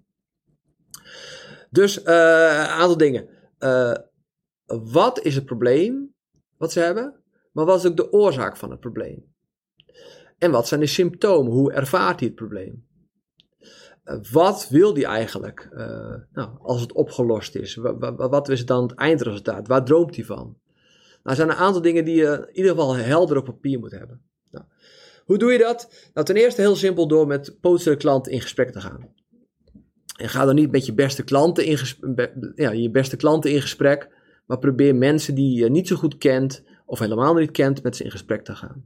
Dus 1.71 2.01
een 2.07 2.69
aantal 2.69 2.97
dingen 2.97 3.29
wat 4.67 5.21
is 5.21 5.35
het 5.35 5.45
probleem 5.45 6.14
wat 6.57 6.73
ze 6.73 6.81
hebben, 6.81 7.14
maar 7.53 7.64
wat 7.64 7.79
is 7.79 7.90
ook 7.90 7.97
de 7.97 8.12
oorzaak 8.12 8.57
van 8.57 8.71
het 8.71 8.81
probleem? 8.81 9.33
En 10.38 10.51
wat 10.51 10.69
zijn 10.69 10.81
de 10.81 10.87
symptomen? 10.87 11.53
Hoe 11.53 11.73
ervaart 11.73 12.19
hij 12.19 12.29
het 12.29 12.37
probleem? 12.37 12.87
Uh, 14.05 14.17
wat 14.33 14.69
wil 14.69 14.95
hij 14.95 15.05
eigenlijk 15.05 15.69
nou, 16.33 16.59
als 16.59 16.81
het 16.81 16.93
opgelost 16.93 17.55
is? 17.55 17.75
wat 18.17 18.49
is 18.49 18.67
dan 18.67 18.83
het 18.83 18.95
eindresultaat? 18.95 19.69
Waar 19.69 19.85
droomt 19.85 20.17
hij 20.17 20.25
van? 20.25 20.37
Nou, 20.37 20.57
er 21.23 21.37
zijn 21.37 21.49
een 21.49 21.55
aantal 21.55 21.83
dingen 21.83 22.05
die 22.05 22.17
je 22.17 22.47
in 22.49 22.57
ieder 22.57 22.71
geval 22.71 22.97
helder 22.97 23.37
op 23.37 23.45
papier 23.45 23.79
moet 23.79 23.90
hebben. 23.90 24.23
Nou, 24.51 24.64
hoe 25.24 25.38
doe 25.38 25.52
je 25.52 25.58
dat? 25.58 26.08
Nou, 26.14 26.26
ten 26.26 26.37
eerste 26.37 26.60
heel 26.60 26.76
simpel 26.76 27.08
door 27.08 27.26
met 27.26 27.56
potentiële 27.60 27.96
klanten 27.96 28.32
in 28.32 28.40
gesprek 28.40 28.72
te 28.72 28.80
gaan. 28.80 29.12
En 30.16 30.28
ga 30.28 30.44
dan 30.44 30.54
niet 30.54 30.70
met 30.70 30.87
je 30.87 30.94
beste 30.94 31.24
klanten 31.24 31.64
in, 31.64 31.78
ja, 32.54 32.70
je 32.70 32.90
beste 32.90 33.16
klanten 33.16 33.50
in 33.50 33.60
gesprek, 33.60 34.08
maar 34.46 34.58
probeer 34.58 34.94
mensen 34.94 35.34
die 35.34 35.58
je 35.58 35.70
niet 35.70 35.88
zo 35.88 35.96
goed 35.96 36.18
kent 36.18 36.62
of 36.87 36.98
helemaal 36.98 37.34
niet 37.34 37.50
kent 37.50 37.82
met 37.82 37.96
ze 37.96 38.04
in 38.04 38.10
gesprek 38.10 38.44
te 38.44 38.54
gaan. 38.54 38.84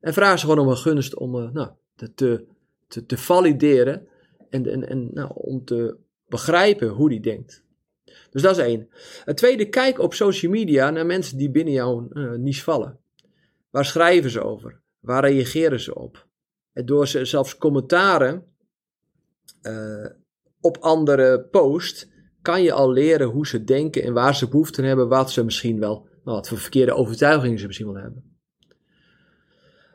En 0.00 0.12
vraag 0.12 0.38
ze 0.38 0.46
gewoon 0.46 0.64
om 0.64 0.70
een 0.70 0.76
gunst 0.76 1.14
om 1.14 1.34
uh, 1.34 1.50
nou, 1.50 1.70
te, 1.96 2.44
te, 2.88 3.06
te, 3.06 3.16
valideren 3.16 4.08
en, 4.50 4.66
en, 4.66 4.88
en 4.88 5.10
nou, 5.12 5.30
om 5.34 5.64
te 5.64 5.96
begrijpen 6.28 6.88
hoe 6.88 7.08
die 7.08 7.20
denkt. 7.20 7.64
Dus 8.30 8.42
dat 8.42 8.56
is 8.56 8.64
één. 8.64 8.88
Het 9.24 9.36
tweede, 9.36 9.68
kijk 9.68 9.98
op 9.98 10.14
social 10.14 10.52
media 10.52 10.90
naar 10.90 11.06
mensen 11.06 11.38
die 11.38 11.50
binnen 11.50 11.72
jouw 11.72 12.08
uh, 12.12 12.30
niche 12.32 12.62
vallen. 12.62 12.98
Waar 13.70 13.84
schrijven 13.84 14.30
ze 14.30 14.42
over? 14.42 14.80
Waar 15.00 15.24
reageren 15.24 15.80
ze 15.80 15.94
op? 15.94 16.28
En 16.72 16.86
door 16.86 17.06
ze 17.08 17.24
zelfs 17.24 17.56
commentaren 17.56 18.44
uh, 19.62 20.06
op 20.60 20.76
andere 20.76 21.40
posts 21.50 22.08
kan 22.42 22.62
je 22.62 22.72
al 22.72 22.92
leren 22.92 23.26
hoe 23.26 23.46
ze 23.46 23.64
denken 23.64 24.02
en 24.02 24.12
waar 24.12 24.34
ze 24.34 24.48
behoefte 24.48 24.82
hebben, 24.82 25.08
wat 25.08 25.30
ze 25.30 25.44
misschien 25.44 25.80
wel, 25.80 26.08
nou, 26.24 26.36
wat 26.36 26.48
voor 26.48 26.58
verkeerde 26.58 26.94
overtuigingen 26.94 27.58
ze 27.58 27.66
misschien 27.66 27.92
wel 27.92 28.02
hebben. 28.02 28.28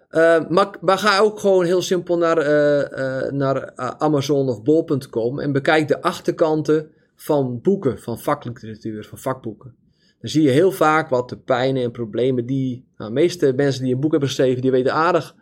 Uh, 0.09 0.49
maar, 0.81 0.97
ga 0.97 1.19
ook 1.19 1.39
gewoon 1.39 1.65
heel 1.65 1.81
simpel 1.81 2.17
naar, 2.17 2.37
uh, 2.37 3.31
naar 3.31 3.75
Amazon 3.75 4.49
of 4.49 4.63
Bol.com 4.63 5.39
en 5.39 5.51
bekijk 5.51 5.87
de 5.87 6.01
achterkanten 6.01 6.91
van 7.15 7.61
boeken, 7.61 7.99
van 7.99 8.19
vakliteratuur, 8.19 9.05
van 9.05 9.17
vakboeken. 9.17 9.75
Dan 10.19 10.29
zie 10.29 10.43
je 10.43 10.49
heel 10.49 10.71
vaak 10.71 11.09
wat 11.09 11.29
de 11.29 11.37
pijnen 11.37 11.83
en 11.83 11.91
problemen 11.91 12.45
die, 12.45 12.87
nou, 12.97 13.09
de 13.09 13.15
meeste 13.15 13.53
mensen 13.55 13.83
die 13.83 13.93
een 13.93 13.99
boek 13.99 14.11
hebben 14.11 14.29
geschreven, 14.29 14.61
die 14.61 14.71
weten 14.71 14.93
aardig, 14.93 15.35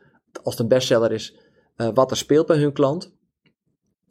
als 0.44 0.54
het 0.54 0.60
een 0.60 0.68
bestseller 0.68 1.12
is, 1.12 1.38
wat 1.94 2.12
er 2.12 2.18
speelt 2.18 2.48
bij 2.48 2.58
hun 2.58 2.74
klant. 2.74 3.14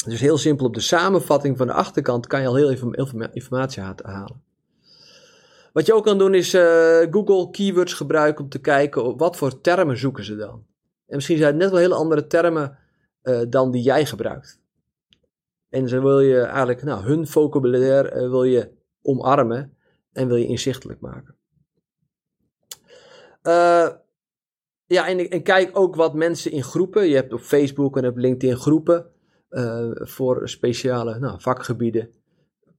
Dus 0.06 0.20
heel 0.20 0.38
simpel, 0.38 0.66
op 0.66 0.74
de 0.74 0.80
samenvatting 0.80 1.56
van 1.56 1.66
de 1.66 1.72
achterkant 1.72 2.26
kan 2.26 2.40
je 2.40 2.46
al 2.46 2.54
heel 2.54 2.76
veel 2.76 2.92
informatie 3.32 3.82
halen. 4.02 4.42
Wat 5.72 5.86
je 5.86 5.94
ook 5.94 6.04
kan 6.04 6.18
doen 6.18 6.34
is 6.34 6.54
uh, 6.54 6.62
Google 7.10 7.50
keywords 7.50 7.92
gebruiken 7.92 8.44
om 8.44 8.50
te 8.50 8.58
kijken 8.58 9.16
wat 9.16 9.36
voor 9.36 9.60
termen 9.60 9.98
zoeken 9.98 10.24
ze 10.24 10.36
dan. 10.36 10.66
En 11.06 11.16
misschien 11.16 11.36
zijn 11.36 11.48
het 11.48 11.62
net 11.62 11.70
wel 11.70 11.80
hele 11.80 11.94
andere 11.94 12.26
termen 12.26 12.78
uh, 13.22 13.40
dan 13.48 13.70
die 13.70 13.82
jij 13.82 14.06
gebruikt. 14.06 14.60
En 15.68 15.88
ze 15.88 16.00
wil 16.00 16.20
je 16.20 16.40
eigenlijk, 16.40 16.82
nou, 16.82 17.04
hun 17.04 17.26
vocabulaire 17.26 18.28
wil 18.28 18.44
je 18.44 18.70
omarmen 19.02 19.76
en 20.12 20.28
wil 20.28 20.36
je 20.36 20.46
inzichtelijk 20.46 21.00
maken. 21.00 21.36
Uh, 23.42 23.88
ja, 24.86 25.08
en, 25.08 25.30
en, 25.30 25.42
kijk 25.42 25.78
ook 25.78 25.94
wat 25.94 26.14
mensen 26.14 26.50
in 26.50 26.62
groepen. 26.62 27.08
Je 27.08 27.14
hebt 27.14 27.32
op 27.32 27.40
Facebook 27.40 27.96
en 27.96 28.06
op 28.06 28.16
LinkedIn 28.16 28.56
groepen 28.56 29.06
uh, 29.50 29.90
voor 29.92 30.48
speciale 30.48 31.18
nou, 31.18 31.40
vakgebieden. 31.40 32.10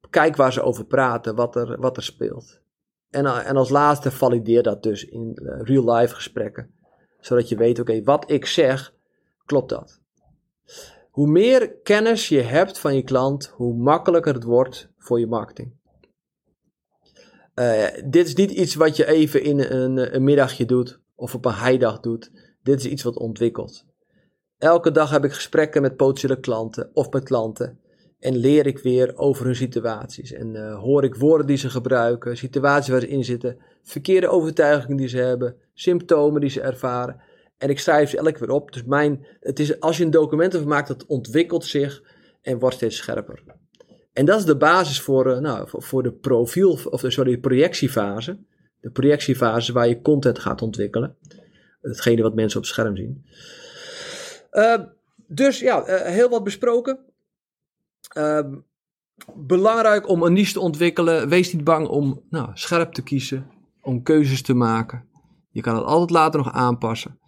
Kijk 0.09 0.35
waar 0.35 0.53
ze 0.53 0.61
over 0.61 0.85
praten, 0.85 1.35
wat 1.35 1.55
er, 1.55 1.79
wat 1.79 1.97
er 1.97 2.03
speelt. 2.03 2.61
En, 3.09 3.25
en 3.25 3.55
als 3.55 3.69
laatste 3.69 4.11
valideer 4.11 4.63
dat 4.63 4.83
dus 4.83 5.05
in 5.05 5.31
real-life 5.43 6.15
gesprekken. 6.15 6.73
Zodat 7.19 7.49
je 7.49 7.55
weet, 7.55 7.79
oké, 7.79 8.03
wat 8.03 8.31
ik 8.31 8.45
zeg, 8.45 8.93
klopt 9.45 9.69
dat? 9.69 10.01
Hoe 11.09 11.27
meer 11.27 11.71
kennis 11.83 12.29
je 12.29 12.41
hebt 12.41 12.79
van 12.79 12.95
je 12.95 13.03
klant, 13.03 13.47
hoe 13.47 13.73
makkelijker 13.73 14.33
het 14.33 14.43
wordt 14.43 14.89
voor 14.97 15.19
je 15.19 15.27
marketing. 15.27 15.73
Uh, 17.55 17.85
dit 18.05 18.27
is 18.27 18.35
niet 18.35 18.51
iets 18.51 18.75
wat 18.75 18.95
je 18.95 19.05
even 19.05 19.43
in 19.43 19.59
een, 19.59 20.23
middagje 20.23 20.65
doet 20.65 20.99
of 21.15 21.35
op 21.35 21.45
een 21.45 21.53
heidag 21.53 21.99
doet. 21.99 22.31
Dit 22.63 22.79
is 22.79 22.85
iets 22.85 23.03
wat 23.03 23.17
ontwikkelt. 23.17 23.85
Elke 24.57 24.91
dag 24.91 25.09
heb 25.09 25.23
ik 25.23 25.33
gesprekken 25.33 25.81
met 25.81 25.95
potentiële 25.95 26.39
klanten 26.39 26.89
of 26.93 27.11
met 27.11 27.23
klanten. 27.23 27.79
En 28.19 28.35
leer 28.35 28.65
ik 28.65 28.79
weer 28.79 29.17
over 29.17 29.45
hun 29.45 29.55
situaties. 29.55 30.31
En 30.31 30.55
uh, 30.55 30.79
hoor 30.79 31.03
ik 31.03 31.15
woorden 31.15 31.47
die 31.47 31.57
ze 31.57 31.69
gebruiken, 31.69 32.37
situaties 32.37 32.91
waar 32.91 32.99
ze 32.99 33.07
in 33.07 33.23
zitten, 33.23 33.57
verkeerde 33.83 34.27
overtuigingen 34.27 34.97
die 34.97 35.07
ze 35.07 35.17
hebben, 35.17 35.55
symptomen 35.73 36.41
die 36.41 36.49
ze 36.49 36.61
ervaren. 36.61 37.21
En 37.57 37.69
ik 37.69 37.79
schrijf 37.79 38.09
ze 38.09 38.17
elke 38.17 38.39
weer 38.39 38.51
op. 38.51 38.71
Dus 38.71 38.83
mijn, 38.83 39.27
het 39.39 39.59
is, 39.59 39.79
als 39.79 39.97
je 39.97 40.03
een 40.03 40.11
document 40.11 40.55
over 40.55 40.67
maakt, 40.67 40.87
dat 40.87 41.05
ontwikkelt 41.05 41.65
zich 41.65 42.03
en 42.41 42.59
wordt 42.59 42.75
steeds 42.75 42.97
scherper. 42.97 43.43
En 44.13 44.25
dat 44.25 44.39
is 44.39 44.45
de 44.45 44.57
basis 44.57 45.01
voor, 45.01 45.27
uh, 45.27 45.37
nou, 45.37 45.67
voor, 45.71 46.03
de 46.03 46.11
profiel, 46.11 46.79
of 46.83 47.03
sorry, 47.07 47.37
projectiefase. 47.37 48.37
De 48.79 48.91
projectiefase 48.91 49.73
waar 49.73 49.87
je 49.87 50.01
content 50.01 50.39
gaat 50.39 50.61
ontwikkelen. 50.61 51.17
Hetgene 51.81 52.21
wat 52.21 52.35
mensen 52.35 52.59
op 52.59 52.65
scherm 52.65 52.95
zien. 52.95 53.25
Uh, 54.51 54.79
dus 55.27 55.59
ja, 55.59 55.87
uh, 55.87 56.01
heel 56.01 56.29
wat 56.29 56.43
besproken. 56.43 56.99
Uh, 58.17 58.39
belangrijk 59.35 60.07
om 60.09 60.23
een 60.23 60.33
niche 60.33 60.53
te 60.53 60.59
ontwikkelen. 60.59 61.29
Wees 61.29 61.53
niet 61.53 61.63
bang 61.63 61.87
om 61.87 62.23
nou, 62.29 62.49
scherp 62.53 62.93
te 62.93 63.03
kiezen. 63.03 63.51
Om 63.81 64.03
keuzes 64.03 64.41
te 64.41 64.53
maken. 64.53 65.07
Je 65.49 65.61
kan 65.61 65.75
het 65.75 65.85
altijd 65.85 66.09
later 66.09 66.39
nog 66.39 66.51
aanpassen. 66.51 67.19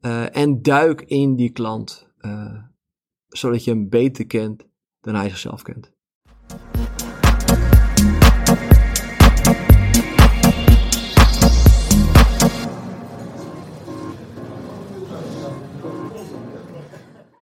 Uh, 0.00 0.36
en 0.36 0.62
duik 0.62 1.00
in 1.00 1.36
die 1.36 1.50
klant. 1.50 2.10
zodat 3.28 3.64
je 3.64 3.70
hem 3.70 3.88
beter 3.88 4.26
kent 4.26 4.66
dan 5.00 5.14
hij 5.14 5.28
zichzelf 5.28 5.62
kent. 5.62 5.91
Yeah. 6.52 6.81